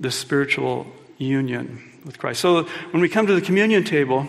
The 0.00 0.10
spiritual 0.10 0.88
union 1.18 1.82
with 2.04 2.18
Christ. 2.18 2.40
So 2.40 2.64
when 2.90 3.00
we 3.00 3.08
come 3.08 3.26
to 3.26 3.34
the 3.34 3.40
communion 3.40 3.84
table, 3.84 4.26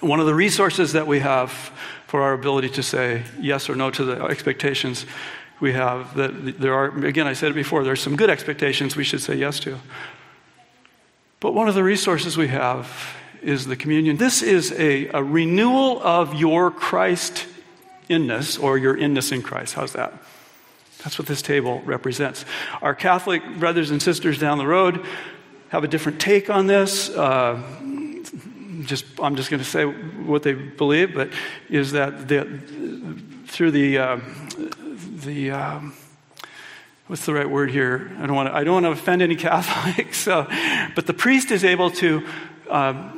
one 0.00 0.20
of 0.20 0.26
the 0.26 0.34
resources 0.34 0.92
that 0.92 1.06
we 1.06 1.20
have 1.20 1.50
for 2.06 2.22
our 2.22 2.32
ability 2.32 2.68
to 2.70 2.82
say 2.82 3.22
yes 3.40 3.68
or 3.68 3.74
no 3.74 3.90
to 3.90 4.04
the 4.04 4.24
expectations 4.24 5.06
we 5.58 5.72
have 5.72 6.14
that 6.16 6.60
there 6.60 6.74
are 6.74 7.04
again 7.06 7.26
i 7.26 7.32
said 7.32 7.50
it 7.50 7.54
before 7.54 7.82
there's 7.82 8.00
some 8.00 8.14
good 8.14 8.28
expectations 8.28 8.94
we 8.94 9.02
should 9.02 9.22
say 9.22 9.34
yes 9.34 9.58
to 9.58 9.78
but 11.40 11.54
one 11.54 11.66
of 11.66 11.74
the 11.74 11.82
resources 11.82 12.36
we 12.36 12.48
have 12.48 13.16
is 13.42 13.66
the 13.66 13.76
communion. 13.76 14.16
This 14.16 14.42
is 14.42 14.72
a, 14.72 15.08
a 15.08 15.22
renewal 15.22 16.02
of 16.02 16.34
your 16.34 16.70
Christ 16.70 17.46
inness 18.08 18.58
or 18.58 18.78
your 18.78 18.96
inness 18.96 19.32
in 19.32 19.42
Christ. 19.42 19.74
How's 19.74 19.92
that? 19.92 20.12
That's 21.04 21.18
what 21.18 21.28
this 21.28 21.42
table 21.42 21.82
represents. 21.84 22.44
Our 22.82 22.94
Catholic 22.94 23.42
brothers 23.58 23.90
and 23.90 24.02
sisters 24.02 24.38
down 24.38 24.58
the 24.58 24.66
road 24.66 25.04
have 25.68 25.84
a 25.84 25.88
different 25.88 26.20
take 26.20 26.50
on 26.50 26.66
this. 26.66 27.10
Uh, 27.10 27.62
just, 28.84 29.04
I'm 29.20 29.36
just 29.36 29.50
going 29.50 29.62
to 29.62 29.68
say 29.68 29.84
what 29.84 30.42
they 30.42 30.54
believe, 30.54 31.14
but 31.14 31.30
is 31.68 31.92
that 31.92 32.28
the, 32.28 32.60
through 33.46 33.72
the 33.72 33.98
uh, 33.98 34.20
the 35.24 35.50
um, 35.50 35.94
what's 37.06 37.26
the 37.26 37.34
right 37.34 37.48
word 37.48 37.70
here? 37.70 38.12
I 38.18 38.26
don't 38.26 38.36
want 38.36 38.48
to 38.48 38.54
I 38.54 38.64
don't 38.64 38.74
want 38.74 38.86
to 38.86 38.90
offend 38.90 39.22
any 39.22 39.36
Catholics, 39.36 40.18
so, 40.18 40.46
but 40.94 41.06
the 41.06 41.14
priest 41.14 41.50
is 41.50 41.64
able 41.64 41.90
to 41.92 42.26
uh, 42.70 43.10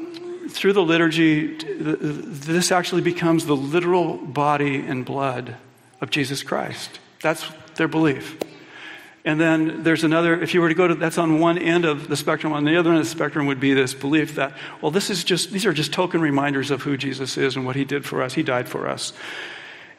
through 0.48 0.72
the 0.72 0.82
liturgy, 0.82 1.56
this 1.58 2.72
actually 2.72 3.02
becomes 3.02 3.46
the 3.46 3.56
literal 3.56 4.16
body 4.16 4.76
and 4.76 5.04
blood 5.04 5.56
of 6.00 6.10
Jesus 6.10 6.42
Christ. 6.42 7.00
That's 7.20 7.46
their 7.74 7.88
belief. 7.88 8.38
And 9.28 9.38
then 9.38 9.82
there's 9.82 10.04
another, 10.04 10.40
if 10.40 10.54
you 10.54 10.62
were 10.62 10.70
to 10.70 10.74
go 10.74 10.88
to, 10.88 10.94
that's 10.94 11.18
on 11.18 11.38
one 11.38 11.58
end 11.58 11.84
of 11.84 12.08
the 12.08 12.16
spectrum. 12.16 12.54
On 12.54 12.64
the 12.64 12.78
other 12.78 12.88
end 12.88 13.00
of 13.00 13.04
the 13.04 13.10
spectrum 13.10 13.44
would 13.44 13.60
be 13.60 13.74
this 13.74 13.92
belief 13.92 14.36
that, 14.36 14.54
well, 14.80 14.90
this 14.90 15.10
is 15.10 15.22
just, 15.22 15.50
these 15.50 15.66
are 15.66 15.74
just 15.74 15.92
token 15.92 16.22
reminders 16.22 16.70
of 16.70 16.80
who 16.80 16.96
Jesus 16.96 17.36
is 17.36 17.54
and 17.54 17.66
what 17.66 17.76
he 17.76 17.84
did 17.84 18.06
for 18.06 18.22
us. 18.22 18.32
He 18.32 18.42
died 18.42 18.70
for 18.70 18.88
us. 18.88 19.12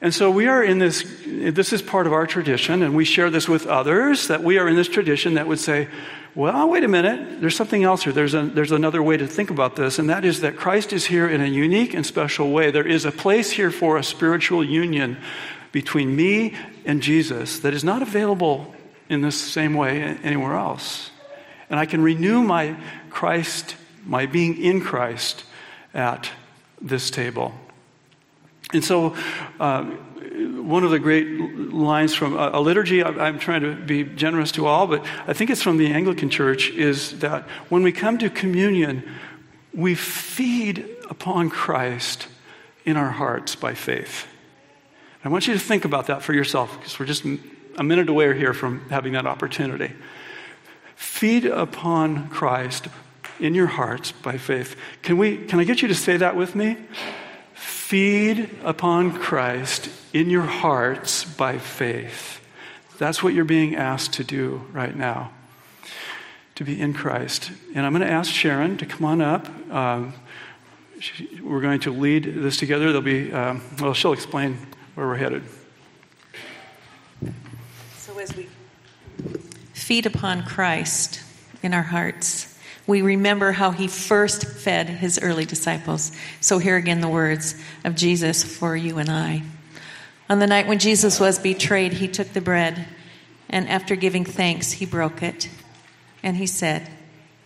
And 0.02 0.15
so 0.15 0.32
we 0.32 0.48
are 0.48 0.63
in 0.63 0.80
this, 0.80 1.06
this 1.28 1.72
is 1.74 1.84
part 1.84 2.08
of 2.08 2.13
our 2.13 2.26
tradition, 2.26 2.82
and 2.82 2.96
we 2.96 3.06
share 3.06 3.30
this 3.30 3.48
with 3.48 3.68
others, 3.68 4.30
that 4.30 4.44
we 4.44 4.58
are 4.58 4.68
in 4.68 4.76
this 4.76 4.88
tradition 4.88 5.36
that 5.36 5.46
would 5.46 5.60
say, 5.60 5.89
well, 6.34 6.68
wait 6.68 6.84
a 6.84 6.88
minute, 6.88 7.39
there's 7.39 7.56
something 7.56 7.84
else 7.84 8.06
here. 8.06 8.13
There's, 8.13 8.34
a, 8.34 8.42
there's 8.42 8.72
another 8.72 9.04
way 9.04 9.15
to 9.15 9.28
think 9.28 9.52
about 9.52 9.76
this, 9.76 10.00
and 10.00 10.10
that 10.10 10.26
is 10.26 10.42
that 10.42 10.58
Christ 10.58 10.92
is 10.92 11.06
here 11.06 11.30
in 11.30 11.39
a 11.39 11.46
unique 11.46 11.94
and 11.94 12.04
special 12.04 12.50
way. 12.50 12.72
There 12.72 12.88
is 12.88 13.06
a 13.06 13.12
place 13.12 13.52
here 13.52 13.70
for 13.70 13.96
a 13.96 14.04
spiritual 14.04 14.63
union 14.63 15.18
between 15.72 16.15
me 16.15 16.56
and 16.84 17.04
Jesus 17.04 17.60
that 17.60 17.76
is 17.76 17.84
not 17.84 18.02
available 18.02 18.74
in 19.10 19.22
this 19.22 19.39
same 19.39 19.74
way 19.74 20.02
anywhere 20.24 20.56
else. 20.56 21.12
And 21.69 21.80
I 21.80 21.86
can 21.86 22.02
renew 22.02 22.41
my 22.41 22.78
Christ, 23.10 23.76
my 24.06 24.26
being 24.26 24.58
in 24.58 24.82
Christ 24.82 25.43
at 25.93 26.30
this 26.82 27.10
table. 27.10 27.54
And 28.72 28.84
so, 28.84 29.15
uh, 29.60 29.84
one 29.84 30.84
of 30.84 30.91
the 30.91 31.00
great 31.00 31.28
lines 31.28 32.13
from 32.13 32.38
a, 32.38 32.60
liturgy, 32.60 33.04
I'm 33.04 33.39
trying 33.39 33.62
to 33.62 33.76
be 33.76 34.04
generous 34.04 34.52
to 34.54 34.67
all, 34.67 34.88
but 34.88 35.04
I 35.28 35.34
think 35.34 35.50
it's 35.50 35.62
from 35.62 35.78
the 35.78 35.91
Anglican 35.91 36.30
Church, 36.30 36.69
is 36.69 37.19
that 37.19 37.43
when 37.69 37.84
we 37.84 37.91
come 37.91 38.17
to 38.19 38.30
communion, 38.30 39.04
we 39.74 39.95
feed 39.95 40.88
upon 41.10 41.50
Christ 41.50 42.28
in 42.86 42.95
our 42.95 43.10
hearts 43.10 43.56
by 43.56 43.74
faith. 43.74 44.28
I 45.26 45.30
want 45.30 45.48
you 45.48 45.54
to 45.54 45.60
think 45.60 45.84
about 45.84 46.08
that 46.08 46.22
for 46.22 46.34
yourself 46.34 46.78
because 46.78 47.00
we're 47.00 47.06
just 47.06 47.26
a 47.80 47.84
minute 47.84 48.10
away 48.10 48.38
here 48.38 48.54
from 48.54 48.88
having 48.89 49.13
that 49.13 49.26
opportunity. 49.26 49.92
Feed 50.96 51.46
upon 51.46 52.30
Christ 52.30 52.89
in 53.39 53.56
your 53.56 53.68
hearts 53.68 54.12
by 54.12 54.38
faith. 54.38 54.76
Can, 55.02 55.18
we, 55.18 55.38
can 55.38 55.60
I 55.60 55.63
get 55.63 55.82
you 55.82 55.88
to 55.88 55.96
say 55.96 56.18
that 56.18 56.36
with 56.36 56.56
me? 56.56 56.78
Feed 57.54 58.50
upon 58.63 59.13
Christ 59.13 59.89
in 60.13 60.30
your 60.30 60.44
hearts 60.44 61.24
by 61.24 61.58
faith. 61.58 62.42
That's 62.98 63.24
what 63.24 63.34
you're 63.34 63.46
being 63.46 63.76
asked 63.76 64.13
to 64.15 64.26
do 64.26 64.65
right 64.74 64.96
now, 64.96 65.32
to 66.56 66.65
be 66.65 66.80
in 66.80 66.94
Christ. 66.94 67.50
And 67.74 67.86
I'm 67.86 67.94
going 67.94 68.06
to 68.06 68.12
ask 68.12 68.30
Sharon 68.30 68.78
to 68.78 68.86
come 68.86 69.06
on 69.06 69.22
up. 69.22 69.48
Um, 69.72 70.13
she, 71.00 71.39
we're 71.42 71.62
going 71.62 71.80
to 71.82 71.92
lead 71.92 72.26
this 72.26 72.58
together. 72.58 72.88
There'll 72.88 73.02
be, 73.02 73.32
um, 73.32 73.62
well, 73.80 73.94
she'll 73.94 74.12
explain 74.12 74.58
where 74.96 75.08
we're 75.08 75.15
headed. 75.15 75.44
So 77.96 78.18
as 78.18 78.36
we 78.36 78.50
feed 79.89 80.06
upon 80.06 80.45
Christ 80.45 81.19
in 81.63 81.73
our 81.73 81.82
hearts, 81.82 82.56
we 82.86 83.02
remember 83.02 83.52
how 83.52 83.71
he 83.71 83.88
first 83.88 84.45
fed 84.45 84.88
his 84.88 85.17
early 85.19 85.45
disciples. 85.45 86.12
So, 86.41 86.60
here 86.60 86.75
again 86.75 87.02
the 87.02 87.10
words 87.10 87.60
of 87.84 87.95
Jesus 87.95 88.43
for 88.43 88.75
you 88.75 88.99
and 88.99 89.10
I. 89.10 89.41
On 90.30 90.38
the 90.38 90.45
night 90.45 90.67
when 90.67 90.78
Jesus 90.78 91.19
was 91.19 91.39
betrayed, 91.39 91.93
he 91.93 92.08
took 92.08 92.34
the 92.34 92.39
bread, 92.39 92.86
and 93.49 93.67
after 93.67 93.95
giving 93.95 94.25
thanks, 94.25 94.73
he 94.73 94.86
broke 94.86 95.23
it. 95.23 95.49
And 96.21 96.38
he 96.38 96.45
said, 96.45 96.88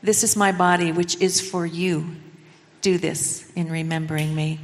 This 0.01 0.21
is 0.21 0.35
my 0.35 0.51
body, 0.51 0.91
which 0.91 1.15
is 1.21 1.39
for 1.39 1.65
you. 1.65 2.07
Do 2.81 2.97
this 2.97 3.49
in 3.55 3.71
remembering 3.71 4.35
me. 4.35 4.59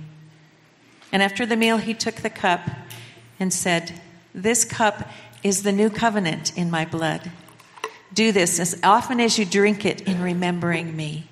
And 1.14 1.24
after 1.24 1.46
the 1.46 1.56
meal, 1.56 1.78
he 1.78 1.94
took 1.94 2.16
the 2.16 2.30
cup 2.30 2.60
and 3.40 3.54
said, 3.54 3.94
This 4.36 4.66
cup 4.66 5.10
is 5.44 5.64
the 5.64 5.72
new 5.72 5.90
covenant 5.90 6.58
in 6.58 6.70
my 6.70 6.84
blood. 6.84 7.32
Do 8.14 8.32
this 8.32 8.60
as 8.60 8.80
often 8.84 9.20
as 9.20 9.38
you 9.38 9.46
drink 9.46 9.86
it 9.86 10.02
in 10.02 10.22
remembering 10.22 10.96
me. 10.96 11.28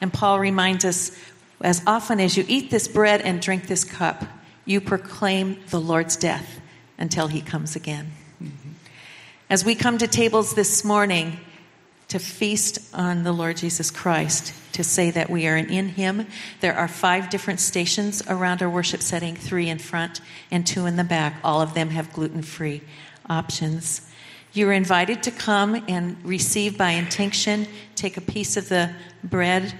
And 0.00 0.12
Paul 0.12 0.38
reminds 0.38 0.84
us 0.84 1.16
as 1.60 1.82
often 1.86 2.20
as 2.20 2.36
you 2.36 2.44
eat 2.48 2.70
this 2.70 2.88
bread 2.88 3.20
and 3.20 3.40
drink 3.40 3.66
this 3.66 3.84
cup, 3.84 4.24
you 4.64 4.80
proclaim 4.80 5.58
the 5.70 5.80
Lord's 5.80 6.16
death 6.16 6.60
until 6.98 7.26
he 7.26 7.40
comes 7.40 7.74
again. 7.74 8.12
Mm-hmm. 8.42 8.70
As 9.50 9.64
we 9.64 9.74
come 9.74 9.98
to 9.98 10.06
tables 10.06 10.54
this 10.54 10.84
morning 10.84 11.38
to 12.08 12.18
feast 12.18 12.78
on 12.94 13.22
the 13.22 13.32
Lord 13.32 13.56
Jesus 13.56 13.90
Christ, 13.90 14.54
to 14.72 14.84
say 14.84 15.10
that 15.10 15.28
we 15.28 15.46
are 15.48 15.56
in 15.56 15.88
him, 15.88 16.26
there 16.60 16.74
are 16.74 16.86
five 16.86 17.30
different 17.30 17.58
stations 17.58 18.22
around 18.28 18.62
our 18.62 18.70
worship 18.70 19.02
setting 19.02 19.34
three 19.34 19.68
in 19.68 19.78
front 19.78 20.20
and 20.50 20.66
two 20.66 20.86
in 20.86 20.96
the 20.96 21.04
back. 21.04 21.34
All 21.42 21.60
of 21.60 21.74
them 21.74 21.90
have 21.90 22.12
gluten 22.12 22.42
free 22.42 22.82
options. 23.28 24.07
You're 24.52 24.72
invited 24.72 25.22
to 25.24 25.30
come 25.30 25.84
and 25.88 26.16
receive 26.24 26.78
by 26.78 26.92
intinction, 26.92 27.66
take 27.94 28.16
a 28.16 28.20
piece 28.20 28.56
of 28.56 28.68
the 28.68 28.92
bread 29.22 29.74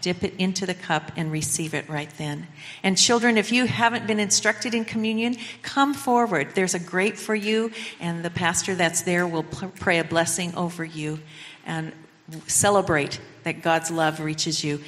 dip 0.00 0.22
it 0.22 0.34
into 0.38 0.66
the 0.66 0.74
cup 0.74 1.12
and 1.16 1.32
receive 1.32 1.74
it 1.74 1.88
right 1.88 2.10
then. 2.18 2.46
And 2.82 2.96
children, 2.96 3.38
if 3.38 3.52
you 3.52 3.66
haven't 3.66 4.06
been 4.06 4.20
instructed 4.20 4.74
in 4.74 4.84
communion, 4.84 5.36
come 5.62 5.94
forward. 5.94 6.54
There's 6.54 6.74
a 6.74 6.78
grate 6.78 7.18
for 7.18 7.34
you, 7.34 7.72
and 8.00 8.24
the 8.24 8.30
pastor 8.30 8.74
that's 8.74 9.02
there 9.02 9.26
will 9.26 9.44
pray 9.44 9.98
a 9.98 10.04
blessing 10.04 10.54
over 10.54 10.84
you 10.84 11.20
and 11.64 11.92
celebrate 12.46 13.20
that 13.44 13.62
God's 13.62 13.90
love 13.90 14.20
reaches 14.20 14.62
you 14.62 14.80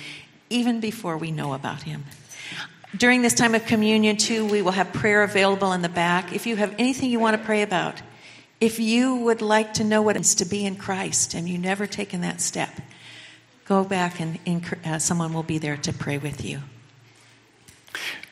even 0.51 0.81
before 0.81 1.17
we 1.17 1.31
know 1.31 1.55
about 1.55 1.83
Him. 1.83 2.05
During 2.97 3.23
this 3.23 3.35
time 3.35 3.55
of 3.55 3.65
communion, 3.67 4.17
too, 4.17 4.45
we 4.45 4.63
will 4.63 4.73
have 4.73 4.93
prayer 4.93 5.23
available 5.23 5.73
in 5.73 5.81
the 5.81 5.89
back. 5.89 6.35
If 6.35 6.47
you 6.47 6.57
have 6.57 6.75
anything 6.77 7.11
you 7.11 7.21
want 7.21 7.39
to 7.39 7.43
pray 7.43 7.63
about, 7.63 8.03
if 8.61 8.79
you 8.79 9.17
would 9.17 9.41
like 9.41 9.75
to 9.75 9.85
know 9.85 10.03
what 10.03 10.17
it's 10.17 10.35
to 10.37 10.45
be 10.45 10.67
in 10.67 10.77
Christ 10.77 11.35
and 11.35 11.49
you've 11.49 11.61
never 11.61 11.87
taken 11.87 12.21
that 12.21 12.41
step, 12.41 12.71
go 13.65 13.85
back 13.85 14.21
and 14.21 14.39
uh, 14.85 14.99
someone 14.99 15.33
will 15.33 15.43
be 15.43 15.59
there 15.59 15.77
to 15.79 15.93
pray 15.93 16.19
with 16.19 16.45
you. 16.45 16.61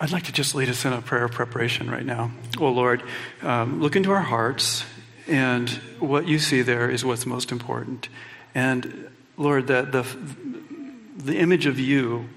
I'd 0.01 0.13
like 0.13 0.25
to 0.25 0.33
just 0.33 0.55
lead 0.55 0.69
us 0.69 0.85
in 0.85 0.93
a 0.93 1.03
prayer 1.03 1.25
of 1.25 1.33
preparation 1.33 1.91
right 1.91 2.05
now. 2.05 2.31
Oh, 2.59 2.69
Lord, 2.69 3.03
um, 3.43 3.81
look 3.81 3.97
into 3.97 4.13
our 4.13 4.23
hearts, 4.23 4.85
and 5.27 5.69
what 5.99 6.29
you 6.29 6.39
see 6.39 6.63
there 6.63 6.89
is 6.89 7.05
what's 7.05 7.27
most 7.27 7.51
important. 7.51 8.09
And 8.55 9.11
Lord, 9.37 9.67
that 9.67 9.91
the, 9.91 10.07
the 11.17 11.39
image 11.39 11.67
of 11.67 11.79
you 11.79 12.29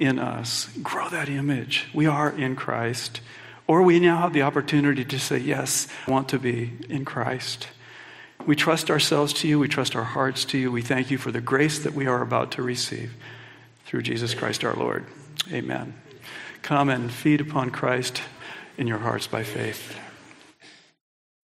in 0.00 0.18
us, 0.18 0.68
grow 0.82 1.08
that 1.10 1.28
image. 1.28 1.86
We 1.92 2.06
are 2.06 2.30
in 2.30 2.56
Christ. 2.56 3.20
Or 3.70 3.84
we 3.84 4.00
now 4.00 4.16
have 4.16 4.32
the 4.32 4.42
opportunity 4.42 5.04
to 5.04 5.18
say, 5.20 5.38
Yes, 5.38 5.86
I 6.04 6.10
want 6.10 6.28
to 6.30 6.40
be 6.40 6.72
in 6.88 7.04
Christ. 7.04 7.68
We 8.44 8.56
trust 8.56 8.90
ourselves 8.90 9.32
to 9.34 9.46
you. 9.46 9.60
We 9.60 9.68
trust 9.68 9.94
our 9.94 10.02
hearts 10.02 10.44
to 10.46 10.58
you. 10.58 10.72
We 10.72 10.82
thank 10.82 11.08
you 11.08 11.18
for 11.18 11.30
the 11.30 11.40
grace 11.40 11.78
that 11.84 11.94
we 11.94 12.08
are 12.08 12.20
about 12.20 12.50
to 12.52 12.62
receive 12.62 13.14
through 13.84 14.02
Jesus 14.02 14.34
Christ 14.34 14.64
our 14.64 14.74
Lord. 14.74 15.06
Amen. 15.52 15.94
Come 16.62 16.88
and 16.88 17.12
feed 17.12 17.40
upon 17.40 17.70
Christ 17.70 18.22
in 18.76 18.88
your 18.88 18.98
hearts 18.98 19.28
by 19.28 19.44
faith. 19.44 19.96